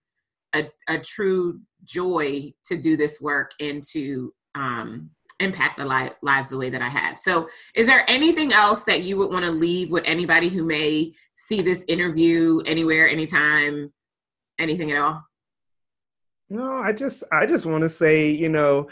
a, 0.54 0.70
a 0.88 1.00
true 1.00 1.62
joy 1.86 2.54
to 2.66 2.78
do 2.78 2.98
this 2.98 3.22
work 3.22 3.52
and 3.60 3.82
to 3.92 4.34
um, 4.54 5.10
impact 5.40 5.78
the 5.78 5.86
li- 5.86 6.12
lives 6.22 6.50
the 6.50 6.58
way 6.58 6.70
that 6.70 6.82
i 6.82 6.90
have. 6.90 7.18
So 7.18 7.48
is 7.74 7.88
there 7.88 8.04
anything 8.08 8.52
else 8.52 8.84
that 8.84 9.04
you 9.04 9.18
would 9.18 9.32
want 9.32 9.46
to 9.46 9.52
leave 9.52 9.90
with 9.90 10.04
anybody 10.06 10.50
who 10.50 10.66
may 10.66 11.14
see 11.36 11.62
this 11.62 11.86
interview 11.88 12.62
anywhere 12.66 13.08
anytime 13.08 13.94
anything 14.60 14.92
at 14.92 14.98
all? 14.98 15.24
No 16.50 16.78
i 16.78 16.94
just 16.94 17.24
i 17.32 17.46
just 17.46 17.66
want 17.66 17.84
to 17.84 17.90
say 17.90 18.30
you 18.30 18.48
know 18.50 18.88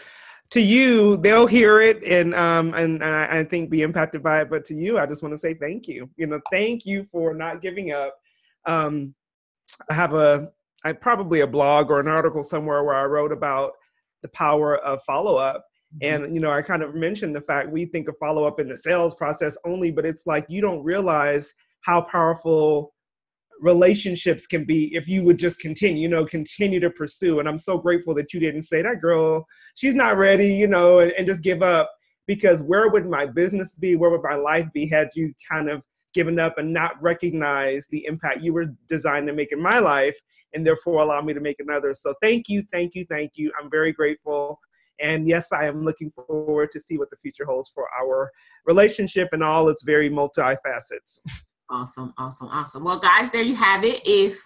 to 0.52 0.62
you, 0.62 1.18
they'll 1.18 1.48
hear 1.48 1.82
it 1.82 2.04
and 2.04 2.34
um 2.36 2.74
and 2.74 3.04
I, 3.04 3.40
I 3.40 3.44
think 3.44 3.70
be 3.70 3.82
impacted 3.82 4.24
by 4.24 4.42
it. 4.42 4.50
But 4.50 4.66
to 4.66 4.76
you, 4.76 4.98
I 5.00 5.06
just 5.06 5.24
want 5.24 5.34
to 5.34 5.38
say 5.38 5.54
thank 5.54 5.88
you. 5.88 6.10
You 6.18 6.28
know, 6.28 6.40
thank 6.52 6.86
you 6.86 7.04
for 7.04 7.34
not 7.34 7.62
giving 7.62 7.92
up. 7.92 8.16
Um, 8.66 9.14
I 9.90 9.94
have 9.94 10.14
a 10.14 10.50
I 10.84 10.94
probably 10.94 11.42
a 11.42 11.48
blog 11.48 11.90
or 11.90 12.00
an 12.00 12.08
article 12.08 12.44
somewhere 12.44 12.84
where 12.84 12.96
I 12.96 13.06
wrote 13.06 13.32
about 13.32 13.74
the 14.22 14.30
power 14.30 14.78
of 14.78 15.02
follow 15.04 15.36
up. 15.36 15.66
Mm-hmm. 16.02 16.26
And 16.26 16.36
you 16.36 16.42
know, 16.42 16.52
I 16.52 16.62
kind 16.62 16.84
of 16.84 16.96
mentioned 16.96 17.36
the 17.36 17.42
fact 17.42 17.72
we 17.72 17.86
think 17.86 18.08
of 18.08 18.16
follow 18.20 18.46
up 18.46 18.60
in 18.60 18.68
the 18.68 18.78
sales 18.78 19.16
process 19.16 19.58
only, 19.66 19.92
but 19.92 20.06
it's 20.06 20.26
like 20.26 20.46
you 20.48 20.62
don't 20.62 20.84
realize 20.84 21.54
how 21.82 22.02
powerful 22.02 22.95
relationships 23.62 24.48
can 24.48 24.66
be 24.66 24.94
if 24.96 25.08
you 25.08 25.24
would 25.24 25.40
just 25.40 25.60
continue, 25.60 26.04
you 26.04 26.10
know, 26.10 26.26
continue 26.26 26.80
to 26.80 26.90
pursue. 26.90 27.40
And 27.40 27.48
I'm 27.48 27.58
so 27.58 27.78
grateful 27.78 28.14
that 28.16 28.34
you 28.34 28.40
didn't 28.40 28.64
say 28.64 28.82
that 28.82 29.02
girl, 29.02 29.46
she's 29.76 29.96
not 29.96 30.18
ready, 30.18 30.54
you 30.54 30.68
know, 30.68 31.00
and, 31.00 31.12
and 31.18 31.28
just 31.28 31.44
give 31.44 31.62
up. 31.62 31.92
Because 32.28 32.64
where 32.64 32.90
would 32.90 33.08
my 33.08 33.28
business 33.28 33.76
be? 33.76 33.96
Where 33.96 34.10
would 34.10 34.24
my 34.24 34.36
life 34.36 34.68
be 34.74 34.88
had 34.88 35.10
you 35.14 35.34
kind 35.50 35.70
of 35.70 35.84
given 36.14 36.40
up 36.40 36.58
and 36.58 36.74
not 36.74 37.00
recognize 37.02 37.86
the 37.92 38.06
impact 38.06 38.42
you 38.42 38.54
were 38.54 38.74
designed 38.88 39.28
to 39.28 39.34
make 39.34 39.52
in 39.52 39.62
my 39.62 39.80
life 39.80 40.18
and 40.54 40.66
therefore 40.66 41.02
allow 41.02 41.22
me 41.22 41.34
to 41.34 41.42
make 41.42 41.60
another. 41.60 41.94
So 41.94 42.16
thank 42.22 42.48
you, 42.48 42.64
thank 42.72 42.96
you, 42.96 43.06
thank 43.06 43.34
you. 43.36 43.52
I'm 43.62 43.70
very 43.70 43.92
grateful. 43.92 44.60
And 45.00 45.28
yes, 45.28 45.52
I 45.52 45.66
am 45.66 45.84
looking 45.84 46.10
forward 46.10 46.72
to 46.72 46.80
see 46.80 46.98
what 46.98 47.10
the 47.10 47.18
future 47.18 47.46
holds 47.46 47.70
for 47.70 47.88
our 48.02 48.32
relationship 48.66 49.28
and 49.34 49.44
all 49.44 49.68
its 49.68 49.84
very 49.84 50.10
multi-facets. 50.10 51.20
Awesome, 51.70 52.14
awesome, 52.18 52.48
awesome. 52.50 52.84
Well, 52.84 53.00
guys, 53.00 53.32
there 53.32 53.44
you 53.44 53.56
have 53.56 53.84
it. 53.84 54.02
If 54.06 54.38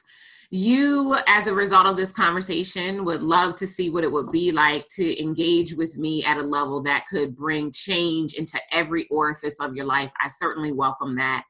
you, 0.52 1.16
as 1.28 1.48
a 1.48 1.54
result 1.54 1.86
of 1.86 1.98
this 1.98 2.12
conversation, 2.12 3.06
would 3.06 3.22
love 3.22 3.56
to 3.58 3.68
see 3.68 3.90
what 3.90 4.04
it 4.04 4.12
would 4.12 4.32
be 4.32 4.52
like 4.52 4.88
to 4.96 5.22
engage 5.22 5.76
with 5.76 5.98
me 5.98 6.24
at 6.26 6.38
a 6.38 6.42
level 6.42 6.82
that 6.84 7.06
could 7.08 7.36
bring 7.36 7.72
change 7.72 8.34
into 8.34 8.60
every 8.72 9.08
orifice 9.10 9.60
of 9.60 9.76
your 9.76 9.86
life, 9.86 10.12
I 10.22 10.28
certainly 10.28 10.72
welcome 10.72 11.16
that. 11.18 11.44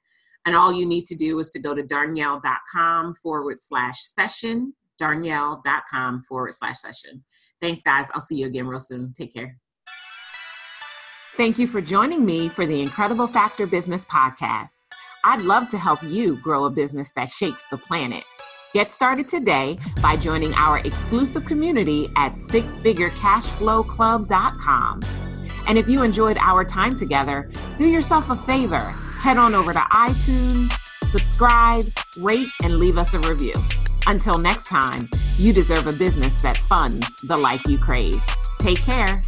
And 0.45 0.55
all 0.55 0.73
you 0.73 0.85
need 0.85 1.05
to 1.05 1.15
do 1.15 1.39
is 1.39 1.49
to 1.51 1.59
go 1.59 1.73
to 1.73 1.83
darnyelle.com 1.83 3.15
forward 3.15 3.59
slash 3.59 4.01
session, 4.01 4.73
darnyelle.com 4.99 6.23
forward 6.23 6.53
slash 6.53 6.79
session. 6.79 7.23
Thanks, 7.61 7.81
guys. 7.81 8.09
I'll 8.13 8.21
see 8.21 8.37
you 8.37 8.47
again 8.47 8.67
real 8.67 8.79
soon. 8.79 9.13
Take 9.13 9.33
care. 9.33 9.57
Thank 11.35 11.57
you 11.57 11.67
for 11.67 11.79
joining 11.79 12.25
me 12.25 12.49
for 12.49 12.65
the 12.65 12.81
Incredible 12.81 13.27
Factor 13.27 13.65
Business 13.65 14.03
Podcast. 14.05 14.78
I'd 15.29 15.43
love 15.43 15.69
to 15.69 15.77
help 15.77 16.01
you 16.01 16.37
grow 16.37 16.65
a 16.65 16.71
business 16.71 17.11
that 17.11 17.29
shakes 17.29 17.65
the 17.65 17.77
planet. 17.77 18.23
Get 18.73 18.89
started 18.89 19.27
today 19.27 19.77
by 20.01 20.15
joining 20.15 20.55
our 20.55 20.79
exclusive 20.79 21.45
community 21.45 22.09
at 22.17 22.31
sixfigurecashflowclub.com. 22.31 25.03
And 25.67 25.77
if 25.77 25.87
you 25.87 26.01
enjoyed 26.01 26.39
our 26.39 26.65
time 26.65 26.95
together, 26.95 27.47
do 27.77 27.85
yourself 27.85 28.31
a 28.31 28.35
favor. 28.35 28.79
Head 29.19 29.37
on 29.37 29.53
over 29.53 29.71
to 29.71 29.77
iTunes, 29.77 30.71
subscribe, 31.11 31.85
rate, 32.17 32.49
and 32.63 32.77
leave 32.77 32.97
us 32.97 33.13
a 33.13 33.19
review. 33.19 33.53
Until 34.07 34.39
next 34.39 34.65
time, 34.65 35.11
you 35.37 35.53
deserve 35.53 35.85
a 35.85 35.93
business 35.93 36.41
that 36.41 36.57
funds 36.57 37.17
the 37.17 37.37
life 37.37 37.61
you 37.67 37.77
crave. 37.77 38.19
Take 38.57 38.81
care. 38.81 39.23